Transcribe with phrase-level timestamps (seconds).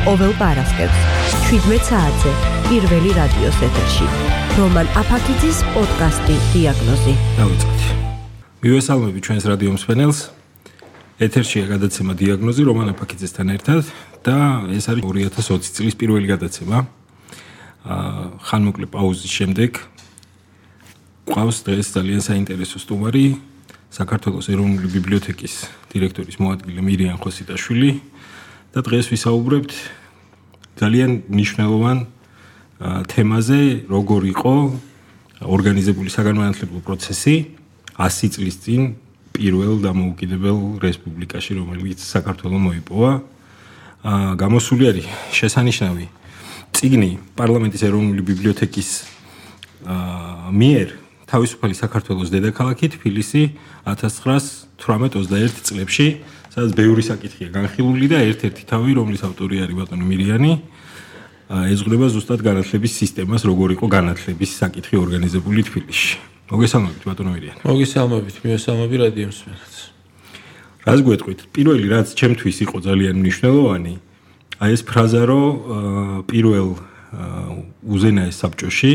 [0.00, 0.98] ყოველ პარასკევს.
[1.52, 2.30] 17 საათზე
[2.72, 4.06] პირველი რადიოს ეთერში.
[4.56, 7.14] რომან აფაკიძის პოდკასტი დიაგნოზი.
[7.36, 7.80] დავიწყეთ.
[8.64, 10.18] მივესალმები ჩვენს რადიო მსმენელს
[11.20, 13.84] ეთერშია გადაცემა დიაგნოზი რომან აფაკიძესთან ერთად
[14.24, 14.36] და
[14.72, 16.78] ეს არის 2020 წლის პირველი გადაცემა.
[17.84, 19.70] აა ხანმოკლე პაუზის შემდეგ
[21.28, 23.36] ყავს დღეს ძალიან საინტერესო სტუმარი
[23.92, 25.54] საქართველოს ეროვნული ბიბლიოთეკის
[25.92, 28.09] დირექტორის მოადგილე მირიან ხოსიტაშვილი
[28.70, 29.72] და დღეს ვისაუბრებთ
[30.78, 31.98] ძალიან მნიშვნელოვან
[33.10, 34.54] თემაზე, როგორ იყო
[35.44, 37.34] ორგანიზებული საგანმანათლებლო პროცესი
[37.98, 38.94] 100 წლის წინ
[39.34, 43.12] პირველ დამოუკიდებელ რესპუბლიკაში, რომელიც საქართველოს მოიპოვა.
[44.00, 45.06] აა გამოსული არის
[45.36, 46.06] შესანიშნავი
[46.72, 48.90] ციგნი პარლამენტის ეროვნული ბიბლიოთეკის
[49.84, 50.96] აა მიერ
[51.28, 53.42] თავისუფალი საქართველოს დედაქალაქი თბილისი
[53.84, 56.06] 1918-21 წლებში,
[56.50, 60.52] სადაც ბევრი საკითხია განხილული და ერთ-ერთი თავი, რომლის ავტორი არის ბატონი მირიანი,
[61.50, 66.14] ეძღვნება ზუსტად განათლების სისტემას, როგორ იყო განათლების საკითხი ორგანიზებული თბილისში.
[66.50, 67.60] მოგესალმებით ბატონო მირიანი.
[67.62, 69.74] მოგესალმებით, მიესალმები რადიოს მენაც.
[70.86, 71.40] რას გვეტყვით?
[71.54, 73.94] პირველი რაც ჩემთვის იყო ძალიან მნიშვნელოვანი,
[74.60, 75.46] აი ეს ფრაზა, რომ
[76.26, 76.68] პირველ
[77.86, 78.92] უზენაეს საბჭოში,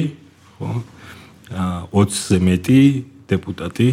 [0.59, 0.69] ხო?
[1.91, 2.81] 20-ზე მეტი
[3.29, 3.89] დეპუტატი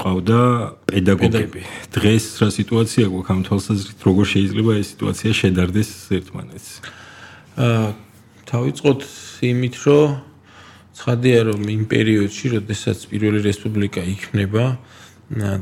[0.00, 0.40] ყავდა
[0.88, 1.62] პედაგოგები.
[1.94, 6.68] დღეს რა სიტუაცია გვაქვს ამ თვალსაზრისით, როგორ შეიძლება ეს სიტუაცია შედარდეს ერთმანეთს?
[7.60, 7.88] აა
[8.50, 9.00] თავიწყოთ
[9.46, 10.08] იმით, რომ
[11.00, 14.64] ცხადია, რომ იმ პერიოდში, როდესაც პირველი რესპუბლიკა იქნება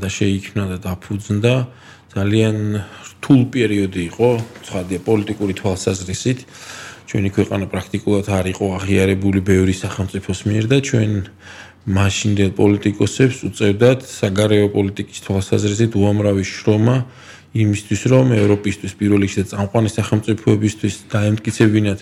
[0.01, 1.53] და შეიქმნა და დაფუძნდა,
[2.09, 4.29] ძალიან რთულ პერიოდი იყო,
[4.65, 6.39] ცხადია პოლიტიკური თვალსაზრისით.
[7.09, 11.11] ჩვენი ქვეყანა პრაქტიკულად არ იყო აღიარებული ბევრი სახელმწიფოს მიერ და ჩვენ
[11.87, 16.97] მაშინდელ პოლიტიკოსებს უწევდათ საგარეო პოლიტიკის თვალსაზრისით უამრავი შრომა
[17.49, 21.99] იმისთვის რომ ევროპისთვის პირველ რიგში და წამყვანი სახელმწიფოებისთვის დაემტკიცებინათ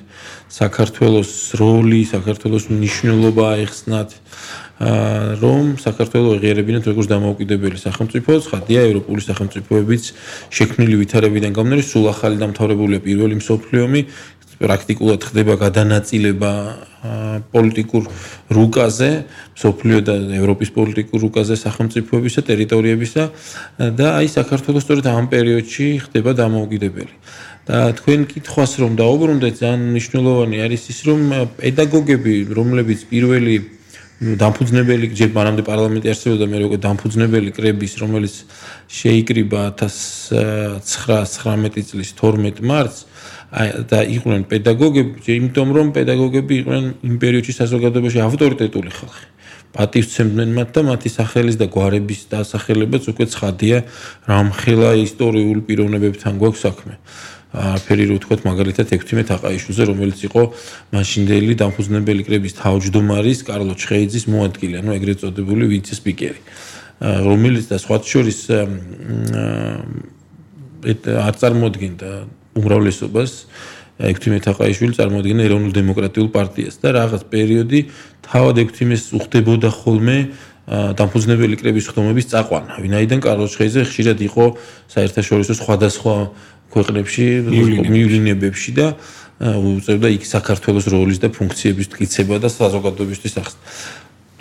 [0.51, 4.09] საქართველოს როლი, საქართველოს მნიშვნელობა აიხსნათ
[5.39, 10.03] რომ საქართველოს აღიარებინათ როგორც დამოუკიდებელი სახელმწიფო, ხადია ევროპული სახელმწიფოებიც
[10.51, 14.01] შექმნილი ვითარებიდან გამომდინარე სულ ახალი დამთავრებულია პირველი მსოფლიო ომი,
[14.61, 16.51] პრაქტიკულად ხდება გადანაწილება
[17.53, 18.07] პოლიტიკურ
[18.57, 19.09] რუკაზე,
[19.53, 23.23] სოფლიო და ევროპის პოლიტიკურ რუკაზე სახელმწიფოებისა ტერიტორიებისა
[23.99, 27.15] და აი საქართველოს სწორედ ამ პერიოდში ხდება დამოუკიდებელი.
[27.67, 31.19] და თქვენ კითხვას რომ დაუბრუნდეთ, ძალიან მნიშვნელოვანი არის ის, რომ
[31.59, 33.55] პედაგოგები, რომლებიც პირველი
[34.17, 38.49] დამფუძნებელი ჯერ მანამდე პარლამენტი არსებობდა მე როგორ დამფუძნებელი კრების რომელიც
[38.89, 43.05] შეიკრიბა 1919 წლის 12 მარტს
[43.47, 49.25] და იყვნენ პედაგოგები, იმიტომ რომ პედაგოგები იყვნენ იმ პერიოდში საზოგადოებაში ავტორიტეტული ხალხი.
[49.77, 53.77] პატივცემდნენ მათ და მათი სახელის და გვარების დასახელებაც უკვე ცხადია,
[54.27, 56.93] რამხელა ისტორიულ პიროვნებებთან გვაქვს საქმე.
[57.57, 60.41] არაფერი რო თქვათ მაგალითად 16 აყაიშვილზე, რომელიც იყო
[60.93, 66.41] მაშინდელი დამფუძნებელი კრების თავმჯდომარის კარლო ჩხეიძის მოადგილე, ანუ ეგრეთ წოდებული ვიცე-სპიკერი.
[67.27, 68.39] რომელიც და სხვა შორის
[71.27, 72.09] არ წარმოადგენდა
[72.57, 73.31] უმრავლესობას
[73.97, 77.79] ექვთიმე თაყაიშვილი წარმოადგენდა ეროვნულ დემოკრატიულ პარტიას და რაღაც პერიოდი
[78.27, 80.17] თავად ექვთიმეს უხდებოდა ხოლმე
[80.67, 82.73] დამფუძნებელი კრების ხდომების წაყვანა.
[82.83, 84.45] ვინაიდან კარლოს ხეიზე ხშირად იყო
[84.91, 86.15] საერთაშორისო სხვადასხვა
[86.75, 87.25] ქვეყნებში
[87.87, 88.87] მიულინებებში და
[89.39, 93.55] უწევდა იქ საქართველოს როლის და ფუნქციების მტკიცება და საზოგადოებისთვის ახს.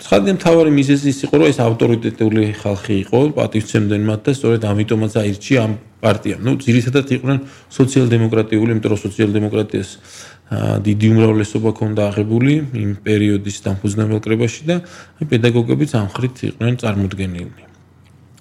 [0.07, 5.13] ცხადია მთავარი მიზეზი ის იყო რომ ეს ავტორიტეტული ხალხი იყო პატივცემდნენ მათ და სწორედ ამიტომაც
[5.19, 6.39] აირჩია ამ პარტიამ.
[6.47, 7.37] ნუ ძირითადად იყვნენ
[7.75, 9.89] სოციალ-დემოკრატიული, იმიტომ რომ სოციალ-დემოკრატიას
[10.87, 12.53] დიდი უმრავლესობა ჰქონდა აღებული
[12.87, 14.75] იმ პერიოდის დამფუძნებელ კრებაში და
[15.19, 17.66] აი პედაგოგებიც ამ ხრით იყვნენ წარმოდგენილნი.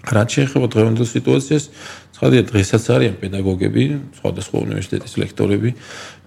[0.06, 1.64] რაც შეეხება დღევანდელ სიტუაციას,
[2.16, 3.82] ცხადია დღესაც არიან პედაგოგები,
[4.16, 5.70] სხვადასხვა უნივერსიტეტის ლექტორები,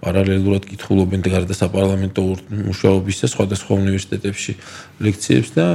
[0.04, 2.22] პარალელურად კითხულობენ გარდა საპარლამენტო
[2.70, 4.52] მუშაობისა სხვადასხვა უნივერსიტეტებში
[5.02, 5.66] ლექციებს და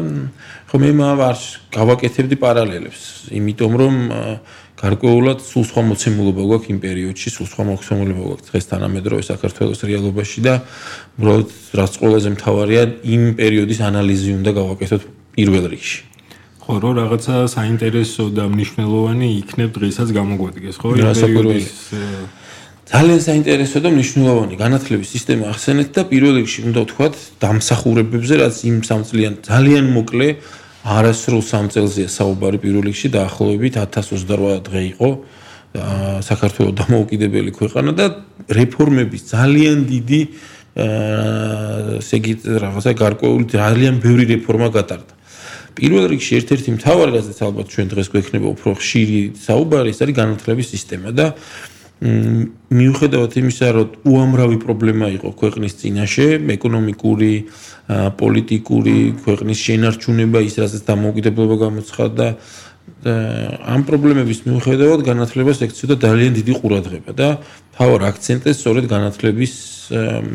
[0.70, 1.36] ხო მე მარ
[1.76, 3.02] გავაკეთებდი პარალელებს,
[3.36, 3.96] იმიტომ რომ
[4.76, 10.40] გარკვეულად სულ სხვა მოცემულობა გვაქვს იმ პერიოდში, სულ სხვა მოცემულობა გვაქვს დღეს თანამედროვე საქართველოს რეალობაში
[10.48, 10.56] და
[11.16, 11.48] უბრალოდ
[11.80, 15.02] რაც ყველაზე მთავარია იმ პერიოდის ანალიზი უნდა გავაკეთოთ
[15.36, 16.15] პირველ რიგში.
[16.66, 20.88] ხო, რო რაღაცა საინტერესო და მნიშვნელოვანი იქნებ დღესაც გამოგვადგეს, ხო?
[20.98, 21.70] იმ პერიოდის
[22.90, 28.78] ძალიან საინტერესო და მნიშვნელოვანი განათლების სისტემა ახსენეთ და პირველ რიგში უნდა ვთქვათ დამსახურებებზე, რაც იმ
[28.90, 30.28] სამწლიან ძალიან მოკლე
[30.86, 35.10] არასრულ სამწელზეა საუბარი პირველ რიგში დაახლოებით 1028 დღე იყო
[36.30, 38.06] საქართველოს დამოუკიდებელი ქვეყანა და
[38.58, 40.22] რეფორმების ძალიან დიდი
[40.76, 42.34] ესე იგი
[42.64, 45.15] რაღაცა გარკვეული ძალიან ბევრი რეფორმა გატარდა.
[45.76, 50.68] პირველ რიგში ერთ-ერთი მთავარი რაზეც ალბათ ჩვენ დღეს გვექნება უფრო ხშირი საუბარი, ეს არის განათლების
[50.76, 51.26] სისტემა და
[52.76, 57.34] მიუხედავად იმისა, რომ უამრავი პრობლემა იყო ქვეყნის წინაშე, ეკონომიკური,
[58.20, 62.28] პოლიტიკური, ქვეყნის შენარჩუნება, ის რასაც დამოუკიდებლობა გამოცხადდა,
[63.06, 67.28] ამ პრობლემების მიუხედავად განათლებას ექცეოდა ძალიან დიდი ყურადღება და
[67.78, 69.54] თავარ აქცენტეს სწორედ განათლების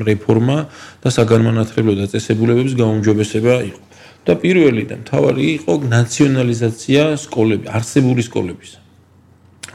[0.07, 0.59] რეფორმა
[1.03, 3.90] და საგანმანათლებლო დაწესებულებების გაუმჯობესება იყო.
[4.27, 8.71] და პირველი და მთავარი იყო ნაციონალიზაცია სკოლები, არსებული სკოლების.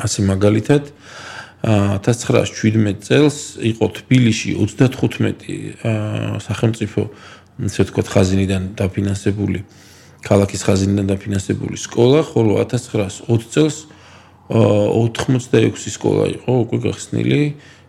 [0.06, 0.84] ასე მაგალითად
[1.66, 5.82] 1917 წელს იყო თბილისში 35
[6.46, 7.02] სახელმწიფო
[7.66, 9.60] ისე ვთქვათ ხაზინიდან დაფინანსებული
[10.26, 13.78] ქალაქის ხაზინიდან დაფინანსებული სკოლა, ხოლო 1920 წელს
[14.50, 17.42] 86 სკოლა იყო უკვე გახსნილი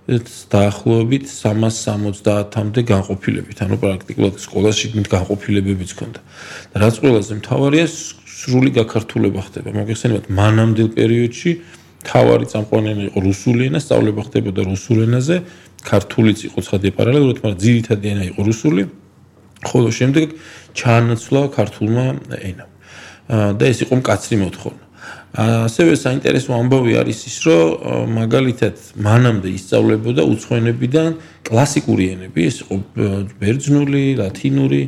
[0.07, 6.21] დაახლოებით 370-მდე განყოფილებით, ანუ პრაქტიკულად სკოლაში განყოფილებებიც ჰქონდა.
[6.71, 9.69] და რაც ყველაზე მთავარია, სრული გაქართულება ხდება.
[9.75, 11.51] მოგეხსენებათ, მანამდელ პერიოდში
[12.07, 15.37] თავარი წამყვანი ენა იყო რუსული ენა, სწავლება ხდებოდა რუსულ ენაზე,
[15.83, 18.83] ქართულიც იყო ცხადია პარალელურად, მაგრამ ძირითადი ენა იყო რუსული.
[19.67, 20.27] ხოლო შემდეგ
[20.79, 22.05] ჩაანაცვლა ქართულმა
[22.47, 22.71] ენამ.
[23.59, 24.86] და ეს იყო მკაცრი მოთხოვნა.
[25.37, 31.11] ასევე საინტერესო ამბავი არის ის, რომ მაგალითად მანამდე ისწავლებოდა უცხოენებიდან
[31.45, 32.75] კლასიკური ენები, ეს იყო
[33.37, 34.83] ბერძნული, ლათინური,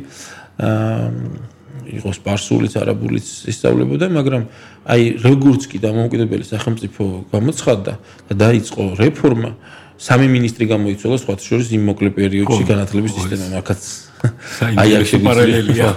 [1.89, 4.43] იყო სპარსულიც, არაბულიც ისწავლებოდა, მაგრამ
[4.89, 7.93] აი როგორც კი დამოუკიდებელი სახელმწიფო გამოცხადდა
[8.29, 9.51] და დაიწყო რეფორმა,
[9.99, 14.08] სამი ministri გამოიწვია სხვათა შორის იმ მოკლე პერიოდში განათლების სისტემა, მაგაც
[14.83, 15.89] აი აქ პარალელია.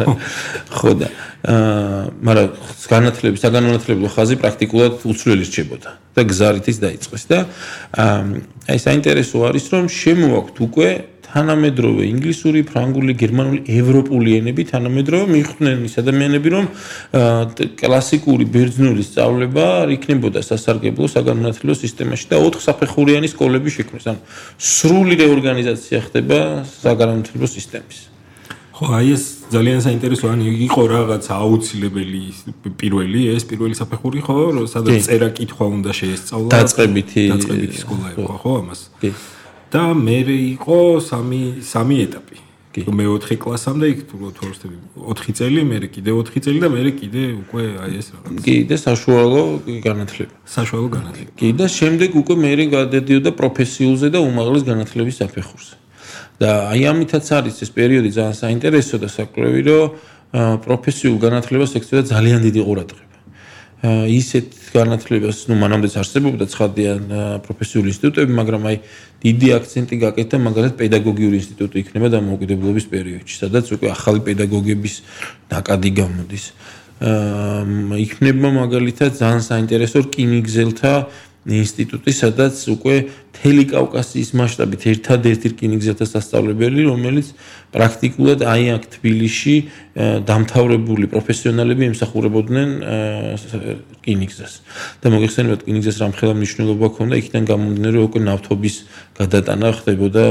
[0.71, 1.09] ხო და
[1.43, 2.49] აა მაგრამ
[2.87, 7.39] განათლების, საგანმანათლებლო ხაზი პრაქტიკულად უცვლელი რჩებოდა და გზარითიც დაიწყეს და
[8.71, 10.89] აი საინტერესო არის რომ შემოაქვთ უკვე
[11.33, 16.69] თანამედროვე ინგლისური, ფრანგული, გერმანული, ევროპული ენები თანამედროვე მიხვდნენ ის ადამიანები, რომ
[17.81, 19.67] კლასიკური ბერძნული სწავლება
[19.97, 24.09] იქნებოდა სასარგებლო საგანმანათლებლო სისტემაში და 4 საფეხურიანი სკოლები შექმნეს.
[24.13, 24.21] ანუ
[24.61, 28.12] სრული რეორგანიზაცია ხდება საგანმანათლებლო სისტემის.
[28.83, 29.25] ხო, აი ეს
[29.55, 32.23] ძალიან საინტერესო ან იყო რაღაც აუცილებელი
[32.81, 36.49] პირველი ეს პირველი საფეხური ხო, სადაც წერა კითხვა უნდა შეესწავლა.
[36.51, 38.81] დაწყებითი დაწყებითი სკოლა იყო ხო ამას?
[38.99, 39.11] კი.
[39.71, 40.19] და მე
[40.59, 42.37] იყო სამი სამი ეტაპი.
[42.73, 42.81] კი.
[42.89, 47.23] მე 4 კლასამდე იქ თუ თორსები 4 წელი, მე კიდე 4 წელი და მე კიდე
[47.45, 48.41] უკვე აი ეს რაღაც.
[48.43, 49.43] კი, და საშუალო
[49.85, 50.35] განათლება.
[50.57, 51.31] საშუალო განათლება.
[51.39, 55.82] კი, და შემდეგ უკვე მე გადადიოდა პროფესიულზე და უმაღლეს განათლების საფეხურზე.
[56.43, 62.41] და აი ამითაც არის ეს პერიოდი ძალიან საინტერესო და საკვლევი, რომ პროფესიულ განათლებას ექცევა ძალიან
[62.49, 63.13] დიდი ყურადღება.
[63.83, 67.03] ისეთ განათლებას, ну, მანამდეც არსებობდა ცხადიან
[67.43, 68.77] პროფესიული ინსტიტუტები, მაგრამ აი
[69.27, 74.95] დიდი აქცენტი გაკეთდა მაგალითად პედაგოგიური ინსტიტუტი იქნება დამოუკიდებლობის პერიოდში, სადაც უკვე ახალი პედაგოგების
[75.51, 76.45] ნაკადი გამოდის.
[77.03, 80.95] აა იქნება მაგალითად ძალიან საინტერესო რკინიგზელთა
[81.43, 82.97] ინსტიტუტი, სადაც უკვე
[83.33, 87.33] თელი კავკასიის მასშტაბით ერთადერთი რკინიგზელთა სასწავლებელი, რომელიც
[87.73, 89.55] პრაქტიკულად აი აქ თბილისში
[90.29, 92.69] დამთავრებული პროფესიონალები ემსახურებოდნენ
[94.01, 94.53] რკინიგზას.
[95.01, 98.77] და მოგეხსენებათ, რკინიგზას რამხელა მნიშვნელობა ჰქონდა, იქიდან გამომდინარე უკვე ნავთობის
[99.17, 100.25] გადატანა ხდებოდა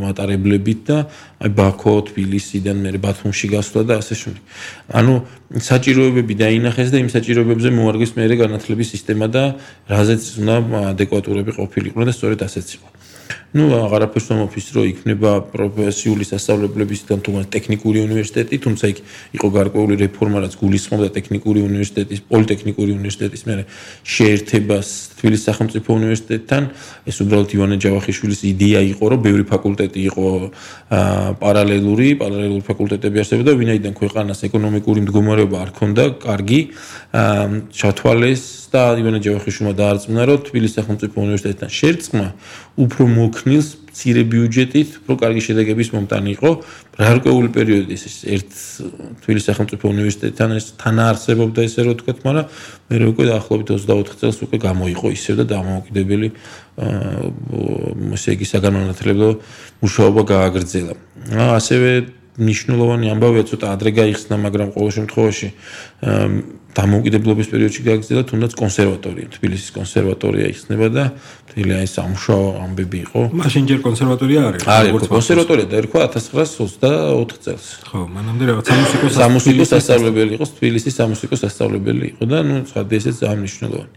[0.00, 0.96] მატარებლებით და
[1.44, 4.42] აი ბაქო, თბილისიდან მე ბათუმში გასვლა და ასე შემდეგ.
[4.92, 5.14] ანუ
[5.60, 9.42] საჭიროებები დაინახეს და იმ საჭიროებებზე მოარგეს მე განათლების სისტემა და
[9.88, 10.56] რაზეც უნდა
[10.96, 12.88] ადეკვატურები ყოფილიყო და სწორედ ასეც იყო.
[13.52, 18.98] Ну აღარაფერს მომფის რომ იქნება პროფესიული სასწავლებლებისგან თუმცა ტექნიკური უნივერსიტეტი თუმცა იქ
[19.36, 23.54] იყო გარკვეული რეფორმა რაც გულისხმობდა ტექნიკური უნივერსიტეტის პოლიტექნიკური უნივერსიტეტის მე
[24.08, 24.88] შეერთებას
[25.20, 26.62] თბილისის სახელმწიფო უნივერსიტეტთან.
[27.06, 30.26] ეს უბრალოდ ივანე ჯავახიშვილის იდეა იყო რომ ბევრი ფაკულტეტი იყო
[31.42, 36.60] პარალელური პარალელური ფაკულტეტები არსებობდა ვინაიდან ქვეყანას ეკონომიკური მდგომარეობა არ ქონდა კარგი
[37.76, 38.42] ჩათვალეს
[38.72, 42.26] და ივანე ჯავახიშვილმა დაარწმუნა რომ თბილისის სახელმწიფო უნივერსიტეტთან შერწყმა
[42.80, 43.02] უფრო
[43.42, 46.50] მოქნილს მცირე ბიუჯეტით, უფრო კარგი შედეგების მომტანი იყო.
[46.94, 48.50] გარკვეული პერიოდი ეს ერთ
[49.26, 52.46] თბილისის სახელმწიფო უნივერსიტეტთან ეს თანაარსებობდა ესე რომ ვთქვათ, მაგრამ
[52.86, 56.28] მე უკვე დაახლოებით 24 წელს უკვე გამოიყო ისევ და დამოუკიდებელი
[56.86, 59.28] აა ესე იგი საგანმანათლებლო
[59.82, 60.94] მუშაობა გააგრძელა.
[61.58, 61.90] ასევე
[62.32, 65.48] ნიშნულოვანი ამბავია ცოტა ადრე გაიხსნა, მაგრამ ყოველ შემთხვევაში
[66.72, 71.04] დამოუკიდებლობის პერიოდში გააგრძელა თუნდაც კონსერვატორია, თბილისის კონსერვატორია იხსნება და
[71.52, 73.20] თელი აი სამშაო ამბები იყო.
[73.36, 74.62] მაშინ ჯერ კონსერვატორია არის.
[74.64, 77.66] არის კონსერვატორია და ერქვა 1924 წელს.
[77.92, 83.18] ხო, მანამდე რაღაც სამუსიკო სამუსიკო სასწავლებელი იყო, თბილისის სამუსიკო სასწავლებელი იყო და ნუ ცხადია ესეც
[83.20, 83.94] ამნიშნულოვანი.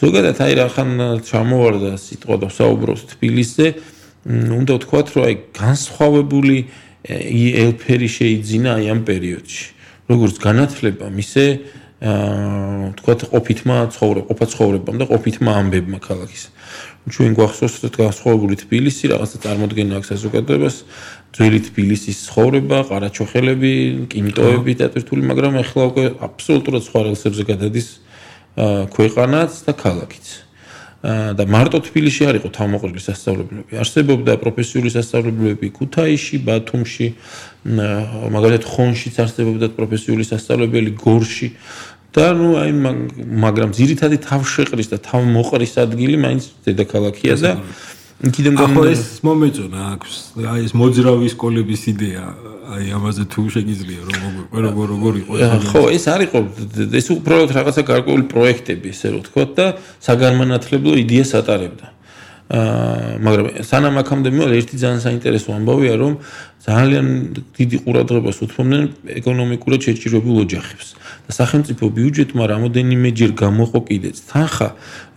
[0.00, 3.66] ზოგადად აი რახან ჩამოვარდა სიტყვა და საუბრობს თბილისზე,
[4.56, 6.56] უნდა ვთქვათ, რომ აი განსხვავებული
[7.06, 9.76] ელფერი შეიძინა აი ამ პერიოდში.
[10.06, 11.44] როგორც განათლება, მისე
[12.06, 16.44] აა თქვათ ყოფითმა ცხოვრება, ყოფა ცხოვრებამ და ყოფითმა ამბებმა ქალაქის.
[17.06, 20.76] ჩვენ გვახსოვს ეს განსხვავებული თბილისი, რაღაცა წარმოქმნა აქვს საზოგადოებას,
[21.36, 23.74] ძველი თბილისის ცხოვრება, ყარაჩოხელები,
[24.10, 27.86] კინტოები და თურთული, მაგრამ ახლა უკვე აბსოლუტურად სხვა რელსებზე გადადის
[28.96, 30.26] ქვეყანაც და ქალაქიც.
[31.06, 33.78] და მარტო თბილისში არ იყო თავმოყრილი სასწავლებლები.
[33.78, 37.06] არსებობდა პროფესიული სასწავლებლები ქუთაისში, ბათუმში,
[38.34, 41.48] მაგალითად ხონშიც არსებობდა პროფესიული სასწავლებელი გორში.
[42.16, 42.70] და ნუ აი
[43.44, 47.52] მაგრამ ძირითადად თავშეყრის და თავმოყრის ადგილი მაინც დედაქალაქია და
[48.32, 50.14] კიდემ გამო ეს მომეწონა აქვს.
[50.40, 52.24] აი ეს მოძრავი სკოლების იდეა.
[52.66, 56.38] აი ამაზე თუ შეგიძლია რომ როგორ როგორ როგორ იყო ეს ხო ეს არ იყო
[56.98, 59.66] ეს უბრალოდ რაღაცა გარკვეული პროექტები ესე რომ თქვა და
[60.06, 61.86] საგანმანათლებლო იდეას ატარებდა
[62.46, 66.12] მაგრამ სანამ აქამდე მივალ ერთი ძალიან საინტერესო ამბავია რომ
[66.62, 67.06] ძალიან
[67.58, 68.84] დიდი ყურადღებას უთმობდნენ
[69.18, 70.88] ეკონომიკურად შეჭირებულ ოჯახებს.
[71.26, 74.68] და სახელმწიფო ბიუჯეტმა რამოდენიმეჯერ გამოყო კიდეც თანხა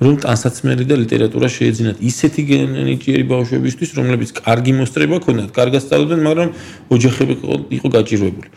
[0.01, 6.50] რომ ტანსაცმელი და ლიტერატურა შეეძინათ ისეთი გენიჭიერი ბავშვებისთვის რომლებიც კარგი მოსწრება ქონდათ კარგად სწავლობდნენ მაგრამ
[6.98, 7.33] ოჯახები
[7.77, 8.50] იყო გაჭირვებული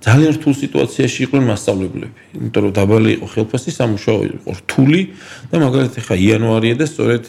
[0.00, 5.00] ძალიან რთულ სიტუაციაში იყვნენ მასწავლებლები, იმიტომ რომ დაბალი იყო ხელფასი, სამუშაო იყო რთული
[5.52, 7.24] და მაგალითად ხა იანვარია და სწორედ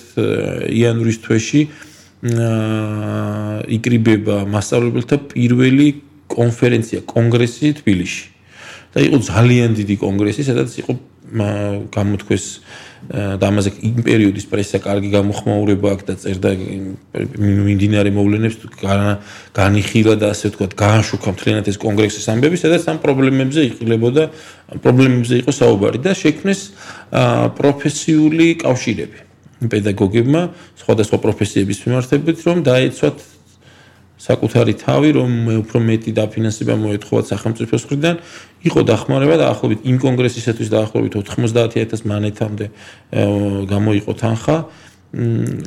[0.72, 1.62] იანვრის თვეში
[2.22, 5.88] აა იკრიბება მასწავლებელთა პირველი
[6.32, 8.26] კონფერენცია, კონგრესი თბილისში.
[8.92, 10.92] და იყო ძალიან დიდი კონგრესი, სადაც იყო
[11.32, 12.46] გამოთქვეს
[13.12, 16.52] და ამაზე იმ პერიოდის პრესა კარგი გამოხმაურება აქვს და წერდა
[17.42, 18.56] მიმდინარე მოვლენებს
[19.58, 24.24] განიხილა და ასე ვთქვათ გააშუქა მთლიანად ეს კონგრესის ამბები, სადაც ამ პრობლემებზე იყილებოდა
[24.86, 26.62] პრობლემებზე იყო საუბარი და შექმნეს
[27.58, 29.20] პროფესიული კავშირები.
[29.62, 30.42] პედაგოგებმა
[30.82, 33.18] სხვადასხვა პროფესიების მიმართებით რომ დაეცვათ
[34.22, 35.32] საკუთარი თავი რომ
[35.66, 38.16] უფრო მეტი დაფინანსება მოეთხოვათ სახელმწიფოს მხრიდან
[38.70, 42.66] იყო დახმარება და ახლობით იმ კონგრესისათვის დაახლოებით 90000 მანეთამდე
[43.74, 44.58] გამოიყო თანხა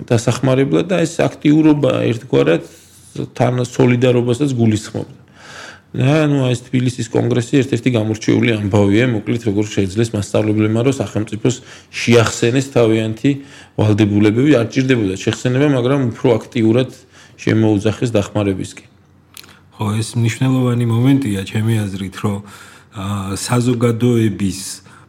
[0.09, 2.63] და სახმარებლად და ეს აქტიურობა ერთგვარად
[3.35, 5.21] თან სოლიდარობასაც გულისხმობდა.
[5.95, 11.57] და ნუ ეს თბილისის კონგრესი ერთ-ერთი გამორჩეული ამბავია, მოკლედ როგორ შეიძლება მასშტაბლებმა რომ სახელმწიფოს
[11.95, 13.31] შეახსენეს თავიანთი
[13.79, 16.91] ვალდებულებები, არ ჭირდებოდა შეხსენება, მაგრამ უფრო აქტიურად
[17.41, 18.89] შემოუძახეს დახმარებისკენ.
[19.75, 22.39] ხო, ეს მნიშვნელოვანი მომენტია ჩემი აზრით, რომ
[22.95, 24.61] საზოგადოების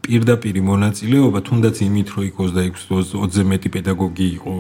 [0.06, 4.54] პირდაპირი მონაწილეობა თუნდაც იმით რომ იქ 26-20-ზე მეტი პედაგოგი იყო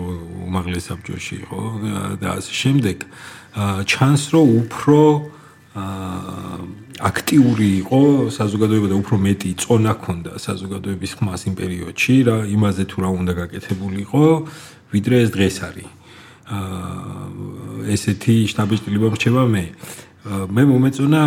[0.46, 1.62] უმაღლეს საბჭოში ხო
[2.22, 2.98] და ასე შემდეგ
[3.90, 5.00] ჩანს რომ უფრო
[7.10, 8.02] აქტიური იყო
[8.40, 13.34] საზოგადოება და უფრო მეტი წონა ჰქონდა საზოგადოების ხმას იმ პერიოდში რა იმაზე თუ რა უნდა
[13.42, 14.24] გაკეთებულიყო
[14.94, 15.90] ვიდრე ეს დღეს არის
[17.96, 19.64] ესეთი შტაბის-ტილება მრჩება მე
[20.26, 21.22] მე მომეწონა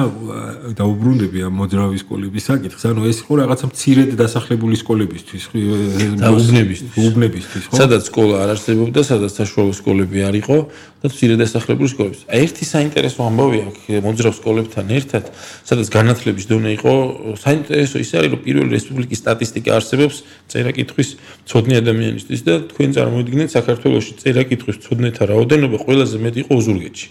[0.74, 2.82] დაუბრუნდები ამ მოძრავი სკოლების საკითხს.
[2.82, 5.44] ანუ ეს იყო რაღაცა მცირედ დასახლებული სკოლებისთვის,
[6.18, 6.98] და უბნებისთვის.
[6.98, 7.74] უბნებისთვის, ხო?
[7.78, 10.56] სადაც სკოლა არ არსებობდა, სადაც საშუალო სკოლები არ იყო
[10.98, 12.16] და მცირედ დასახლებული სკოლები.
[12.26, 15.24] ერთი საინტერესო ამბავი აქვს მოძრავ სკოლებთან ერთად,
[15.62, 16.92] სადაც განათლების დონე იყო
[17.38, 20.16] საინტერესო ის არის, რომ პირველი რესპუბლიკის სტატისტიკა არსებობს
[20.50, 21.08] წერა-კითხვის
[21.46, 27.08] ცოდნი ადამიანისთვის და თქვენ წარმოიდგინეთ საქართველოს წერა-კითხვის ცოდნეთა რაოდენობა ყველაზე მეტი იყო ოზურგეთში.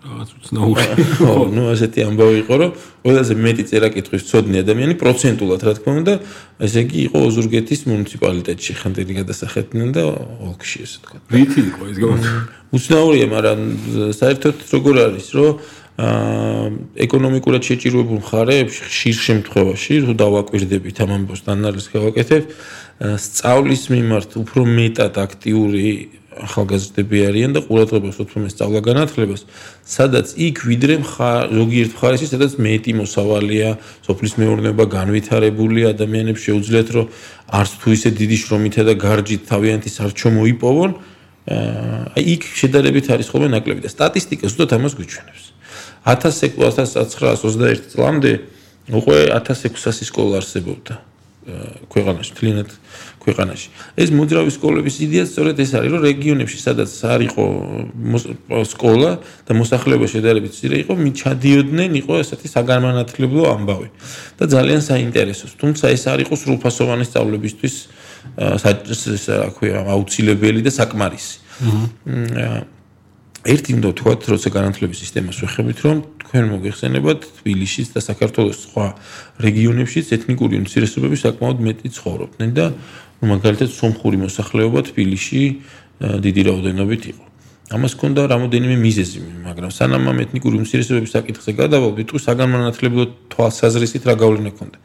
[0.00, 0.84] რაღაც უცნაური.
[1.20, 2.70] ხო, ну ასეთი ამბავი იყო, რომ
[3.04, 6.14] ყველაზე მეტი წერა-კითხვის ცოდნი ადამიანი პროცენტულად, რა თქმა უნდა,
[6.64, 10.02] ესე იგი იყო ოზურგეთის მუნიციპალიტეტში, ხანდელი გადასახეთნენ და
[10.48, 11.16] ოლქში, ესე თქვა.
[11.36, 12.16] რითი იყო ეს გამო?
[12.70, 13.58] უცნაურია, მაგრამ
[14.16, 15.50] საერთოდ როგორ არის, რომ
[16.00, 16.70] აა
[17.04, 22.44] ეკონომიკურად შეჭირვებულ მხარეებში ხშირ შემთხვევაში თუ დავაკვირდებით ამ ამბოს და ანალიზს გავაკეთებ,
[23.20, 25.84] სწავლის მიმართ უფრო მეტად აქტიური
[26.30, 29.42] ახალგაზრდები არიან და ყურადღებას უთმობენ სწავლა განათლებას,
[29.82, 33.68] სადაც იქ ვიდრე ზოგიერთ მხარეში, სადაც მეტი მოსავალია,
[34.06, 37.06] სოფლის მეურნეობა განვითარებული ადამიანებს შეუძლიათ, რომ
[37.50, 40.90] არც თუ ისე დიდი შრომითა და გარჯით თავიანთი სარჩო მოიპოვონ,
[41.50, 45.44] აი იქ შედარებით არის ხოლმე ნაკლები და სტატისტიკა ზუსტად ამას გვიჩვენებს.
[46.06, 48.32] 1921 წლამდე
[48.94, 50.94] უკვე 1600 სკოლა არსებობდა
[51.90, 52.70] ქვეყანაში, თლიანად
[53.20, 53.68] ქვეყანაში.
[54.00, 57.44] ეს მოძრავი სკოლების იდეა სწორედ ეს არის, რომ რეგიონებში, სადაც არ იყო
[58.72, 59.10] სკოლა
[59.46, 63.88] და მოსახლეობა შედარებით მცირე იყო, მიჩადიოდნენ, იყო ესეთი საგანმანათლებლო ამბავი.
[64.40, 65.44] და ძალიან საინტერესო.
[65.60, 67.74] თუმცა ეს არ იყო სრულფასოვანი სწავლებისთვის
[68.40, 71.36] რა ქვია, აუცილებელი და საკმარისი.
[71.60, 72.60] აჰა.
[73.40, 78.86] ერთი უნდა ვთქვათ, როცა განათლების სისტემას ვეხებით, რომ თქვენ მოგეხსენებათ თბილისშიც და საქართველოს სხვა
[79.40, 82.66] რეგიონებშიც ეთნიკური უმცირესობები საკმაოდ მეტი ცხოვრობდნენ და
[83.20, 85.42] მაგალითად სომხური მოსახლეობა თბილისში
[86.00, 87.24] დიდი რაოდენობით იყო.
[87.70, 94.14] ამას ჰქონდა რამოდენიმე მიზეზი, მაგრამ სანამ ამ ეთნიკური უმცირესობების საკითხზე გადავალ, ვიტყვი საგანმანათლებლო თვალსაზრისით რა
[94.18, 94.78] გავლენა ჰქონდა.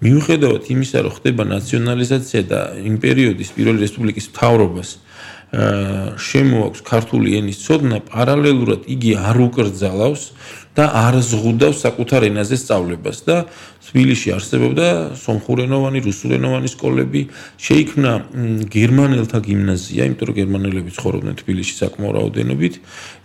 [0.00, 4.88] მიუხედავად იმისა, რომ ხდება ნაციონალიზაცია და იმ პერიოდის პირველი რესპუბლიკის მთავრობას
[5.52, 10.22] შემოაქვს ქართული ენის ცოდნა, პარალელურად იგი არ უკრძალავს
[10.72, 13.36] და არ ზღუდავს საკუთარ ენაზე სწავლებას და
[13.84, 14.86] თბილისში არსებობდა
[15.20, 17.22] სომხურენოვანი, რუსულენოვანი სკოლები,
[17.60, 18.12] შეიქმნა
[18.72, 22.74] გერმანელთა გიმნაზია, იმიტომ რომ გერმანელები ცხოვრობდნენ თბილისში საკმაო რაოდენობით,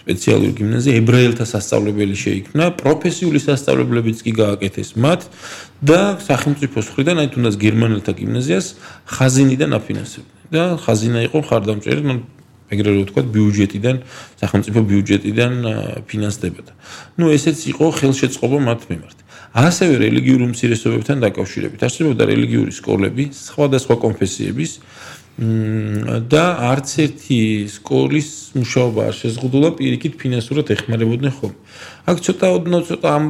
[0.04, 5.22] სპეციალური გიმნაზია, ებრაელთა სასწავლებელი შეიქმნა, პროფესიული სასწავლებლებიც კი გააკეთეს მათ
[5.80, 8.68] და სახელმწიფოს მხრიდან, აი თუნდაც გერმანელთა გიმნაზიას
[9.16, 10.37] ხაზინიდან აფინანსებდნენ.
[10.53, 12.15] და ხაზინა იყო ხარდამჭერი, ну
[12.73, 13.97] ეგრე რომ ვთქვა, ბიუჯეტიდან,
[14.41, 15.53] სახელმწიფო ბიუჯეტიდან
[16.09, 16.73] ფინანსდებოდა.
[17.21, 19.19] ну ესეც იყო ხელშეწყობა მათ მიმართ.
[19.53, 24.71] ასევე რელიგიურ უმცირესობებთან დაკავშირებით არსებობდა რელიგიური სკოლები სხვადასხვა კონფესიების
[26.33, 27.41] და არც ერთი
[27.73, 31.53] სკოლის მუშაობა არ შეზღუდულა პირიქით ფინანსურად ეხმარებოდნენ ხომ.
[32.09, 33.25] აქ ცოტა ოდნავ ცოტა ამ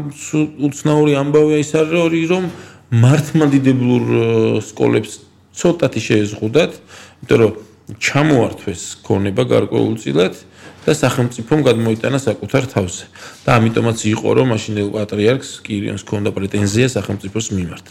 [0.67, 2.45] უცნაური ამბავია ის არის რომ
[3.03, 4.03] მართლმადიდებლურ
[4.67, 5.13] სკოლებს
[5.58, 6.72] ცოტათი შეეზღუდათ,
[7.26, 7.54] იმიტომ რომ
[7.96, 10.36] ჩამოართვეს ქონება გარკვეულწილად
[10.84, 13.06] და სახელმწიფომ გადმოიტანა საკუთარ თავზე.
[13.48, 17.86] და ამიტომაც იყო რომ მაშინელ პატრიარქს კირიონს ჰქონდა პრეტენზია სახელმწიფოს მიმართ.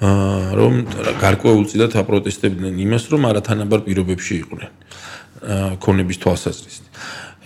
[0.00, 0.72] აა რომ
[1.20, 4.72] გარკვეულწილად აპროტესტებდნენ იმას, რომ არათანაბარ პირობებში იყვნენ.
[5.46, 6.84] აა ქონების თვალსაზრისით.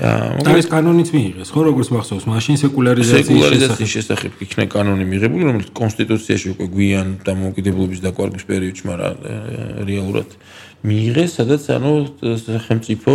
[0.00, 6.46] და ეს კანონიც მიიღეს, ხო, როგორც მახსოვს, მაშინ სეკულარიზაციის შესახებ იქნა კანონი მიღებული, რომელიც კონსტიტუციაში
[6.56, 9.14] უკვე გვიან დამოუკიდებლობის დაკვარგვის პერიოდში, მაგრამ
[9.84, 10.28] რეალურად
[10.88, 11.92] მიიღეს, სადაც ანუ
[12.48, 13.14] სახელმწიფო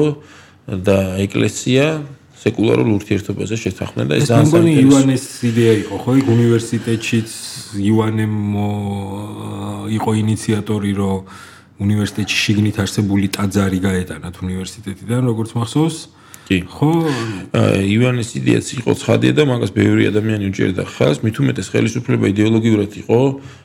[0.86, 2.06] და ეკლესია
[2.46, 4.78] სეკულარულ ურთიერთობაზე შეთანხმდნენ და ეს ძალიან საინტერესო.
[4.78, 7.30] ეს ივანეს იდეა იყო, ხო, იქ უნივერსიტეტშიც
[7.82, 8.38] ივანემ
[9.98, 11.18] იყო ინიციატორი, რომ
[11.76, 15.98] უნივერსიტეტში შიგნით არსებული ტაძარი გაეტანათ უნივერსიტეტიდან, როგორც მახსოვს.
[16.46, 16.62] კი.
[16.70, 16.92] ხო,
[17.82, 23.20] ივანეს იდეაც იყო ცხადია და მაგას ბევრი ადამიანი უჭერდა ხალხს, მით უმეტეს ხელისუფლება იდეოლოგიურად იყო,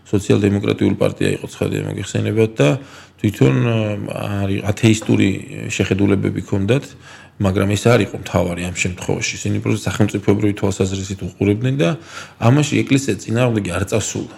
[0.08, 2.68] სოციალ-დემოკრატიული პარტია იყო ცხადია მოგეხსენებათ და
[3.20, 3.56] თვითონ
[4.10, 5.28] არის ათეისტური
[5.68, 6.84] შეხედულებები ჰქონდათ,
[7.40, 9.32] მაგრამ ეს არ იყო მთავარი ამ შემთხვევაში.
[9.40, 11.88] ისინი პროცესს სახელმწიფოებრივი თვალსაზრისით უყურებდნენ და
[12.36, 14.36] ამაში ეკლესია წინააღმდეგი არ წასულა.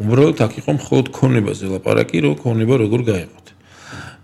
[0.00, 3.53] უბრალოდ აქ იყო მხოლოდ ქონებაზე ლაპარაკი, რომ ქონება როგორ გაიყოთ.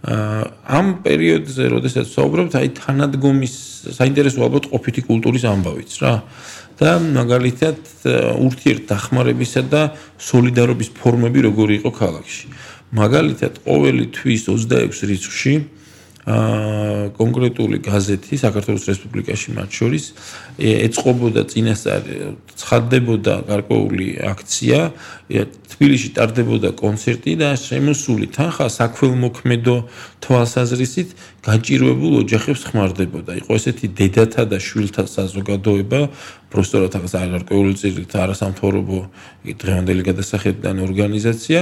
[0.01, 3.55] ამ პერიოდზე, როდესაც საუბრობთ, აი თანადგომის
[3.97, 6.15] საინტერესო ალბათ ყოფითი კულტურის ამბავიც რა.
[6.81, 7.77] და მაგალითად
[8.41, 12.47] ურთიერთ დახმარებისა და სოლიდარობის ფორმები როგორი იყო ქალაქში.
[12.97, 15.55] მაგალითად ყოველი თვის 26 რიცხვში
[16.21, 20.05] კონკრეტული გაზეთი საქართველოს რესპუბლიკაში მათ შორის
[20.61, 22.03] ეწყობოდა წინასწარ
[22.61, 24.81] ცხადდებოდა გარკვეული აქცია
[25.81, 29.77] თბილისში ტარდებოდა კონცერტი და შემოსული თანხა საქველმოქმედო
[30.21, 31.09] თვალსაზრისით
[31.41, 33.33] გაჭირვებულ ოჯახებს ხმარდებოდა.
[33.41, 36.01] იყო ესეთი დედათა და შვილთა საზოგადოება,
[36.51, 38.99] არ გარკვეული წილით არასამთავრობო
[39.61, 41.61] დღევანდელი გადასახედიდან ორგანიზაცია,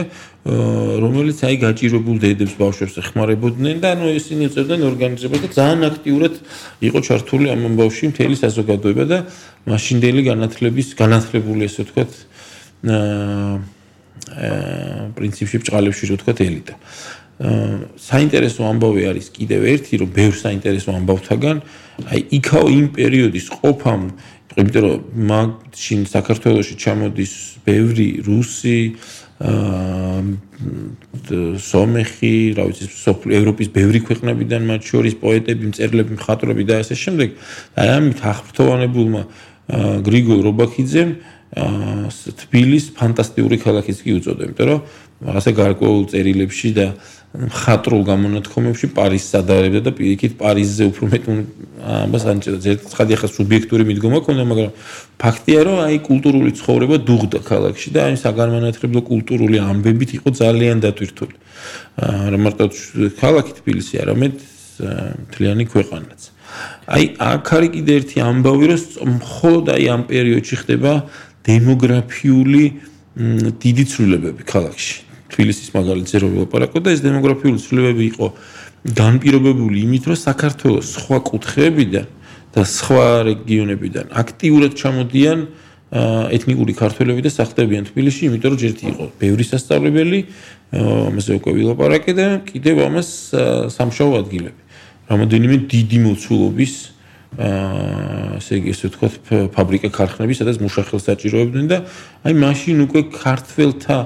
[1.04, 6.34] რომელიც აი გაჭირვებულ დედებს ბავშვებს ეხმარებოდნენ და ანუ ისინი წერდნენ ორგანიზებას და ძალიან აქტიურად
[6.88, 9.18] იყო ჩართული ამ ამბავში მთელი საზოგადოება და
[9.68, 12.10] მაშინდელი განათლების განათლებული ესე ვთქვათ
[12.88, 13.76] აა
[15.18, 16.74] პრინციპში ბჭყალებში რო ვთქვათ ელიტა.
[17.38, 21.56] საინტერესო ამბავი არის კიდევ ერთი, რომ ბევრ საინტერესო ამბავთაგან,
[22.10, 24.02] აი იქაო იმ პერიოდის ყოფამ,
[24.58, 28.78] იმიტომ რომ მაშინ საქართველოსში ჩამოდის ბევრი რუსი,
[29.38, 30.22] აა
[31.62, 32.88] სომეხი, რა ვიცი,
[33.38, 37.28] ევროპის ბევრი ქვეყნებიდან მათ შორის პოეტები, მწერლები, მხატვრები და ასე შემდეგ.
[37.78, 39.22] აი ამით აღფრთოვანებულმა
[40.02, 41.10] გრიგოლ რობაქიძემ
[41.54, 42.10] აა
[42.42, 44.80] თბილის ფანტასტიკური ქალაქიც კი უწოდა, იმიტომ რომ
[45.18, 46.86] რაღაცა გარკვეულ წერილებში და
[47.28, 51.24] მხატრულ გამონათქვამებში პარიზს ადარებდა და პირიქით პარიზზე უფრო მეტ
[52.08, 52.58] ამას ანჭერდა.
[52.64, 54.70] ზერცხადი ახლა სუბიექტური მიდგომა ქონდა, მაგრამ
[55.20, 61.36] ფაქტია, რომ აი კულტურული ცხოვრება დუღდა ქალაქში და აი საგანმანათლებლო კულტურული ამბებით იყო ძალიან დატვირთული.
[61.98, 62.64] არა მარტო
[63.20, 64.34] ქალაქი თბილისი, არამედ
[65.28, 66.20] მთლიანი ქვეყანაც.
[66.88, 70.92] აი აქ არის კიდე ერთი ამბავი, რომ მხოლოდ აი ამ პერიოდში ხდება
[71.44, 72.64] დემოგრაფიული
[73.58, 75.07] დიდი ცვლილებები ქალაქში.
[75.32, 78.26] თბილისის მაგალითზე რო ვილაპარაკო და ეს დემოგრაფიული ცვლილებები იყო
[78.98, 82.06] განპირობებული იმით, რომ საქართველოს სხვა კუთხეებიდან
[82.54, 85.38] და სხვა რეგიონებიდან აქტიურად ჩამოდიან
[85.88, 90.18] ეთნიკური ქართველები და სახლდებიან თბილისში, იმიტომ რომ ჯერტი იყო ბევრი სასწავლებელი,
[91.08, 93.08] ამაზე უკვე ვილაპარაკე და კიდევ ამას
[93.72, 94.60] სამშაო ადგილები.
[95.08, 96.74] რამოდენიმე დიდი მოცულობის
[97.38, 101.78] აა ესე იგი ესე ვთქვათ ფაბრიკა ქარხნები, სადაც მუშახელს საჭიროებდნენ და
[102.24, 103.96] აი მაშინ უკვე ქართველთა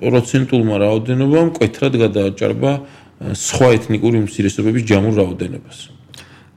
[0.00, 2.72] პროცენტულმა რაოდენობამ კვეთრად გადააჭარბა
[3.16, 5.78] სხვა ეთნიკური უმცირესობების ჯამურ რაოდენობას.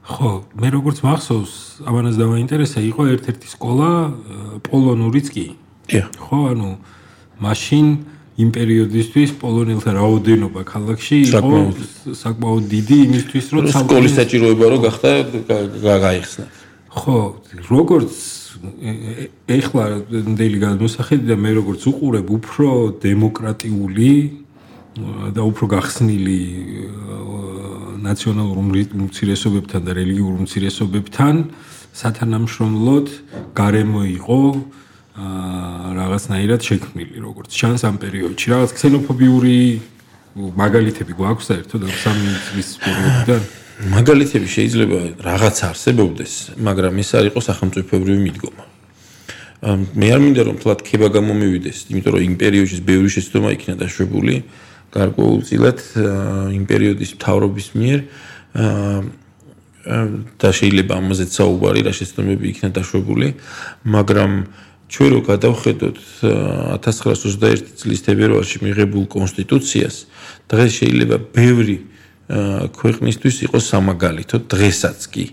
[0.10, 1.54] ხო, მე როგორც მახსოვს,
[1.86, 3.92] ამანაც დავაინტერესა, იყო ერთ-ერთი სკოლა
[4.66, 5.46] პოლონურიც კი.
[6.18, 6.70] ხო, ანუ
[7.40, 7.86] მაშინ
[8.40, 11.58] იმ პერიოდისთვის პოლონელთა რაოდენობა ქალაქში იყო
[12.16, 15.12] საკმაოდ დიდი იმისთვის, რომ სკოლის საჭიროება რო გახდა
[15.84, 16.46] გაიხსნა.
[16.90, 17.18] ხო,
[17.70, 18.39] როგორც
[19.50, 22.70] ეხლა ნდელი გადმოსახედი და მე როგორც უყურებ უფრო
[23.04, 24.12] დემოკრატიული
[25.36, 26.40] და უფრო გახსნილი
[28.04, 31.36] ნაციონალურ უმცირესობებთან და რელიგიურ უმცირესობებთან
[32.00, 33.08] სათანამშრომლოდ
[33.56, 34.42] გარემო იყო
[35.20, 35.70] აა
[36.00, 38.46] რაღაცნაირად შექმნილი როგორც ჩანს ამ პერიოდში.
[38.54, 39.58] რაღაც ქსენოფობიური
[40.40, 43.42] მაგალითები გვაქვს საერთოდ ამ სამი წლის პერიოდიდან
[43.80, 48.64] მაგალითები შეიძლება რაღაც არსებობდეს მაგრამ ეს არ იყო სახელმწიფოებრივი მიდგომა.
[49.96, 54.36] მე არ მინდა რომ თლათ ქება გამომივიდეს იმიტომ რომ იმ პერიოდში ბევრი შეცდომა იქნა დაშვებული.
[54.92, 55.80] გარკვეულწილად
[56.60, 58.00] იმ პერიოდის მთავრობის მიერ
[60.44, 63.28] და შეიძლება ამაზეც საუბარი რა შეცდომები იქნა დაშვებული.
[63.88, 64.32] მაგრამ
[64.92, 65.98] ჩვენ რო გადავხედოთ
[66.84, 69.96] 1921 წლის თებერვალში მიღებულ კონსტიტუციას
[70.52, 71.78] დღეს შეიძლება ბევრი
[72.30, 75.24] ქვეყნისთვის იყოს სამაგალითო დღესაც კი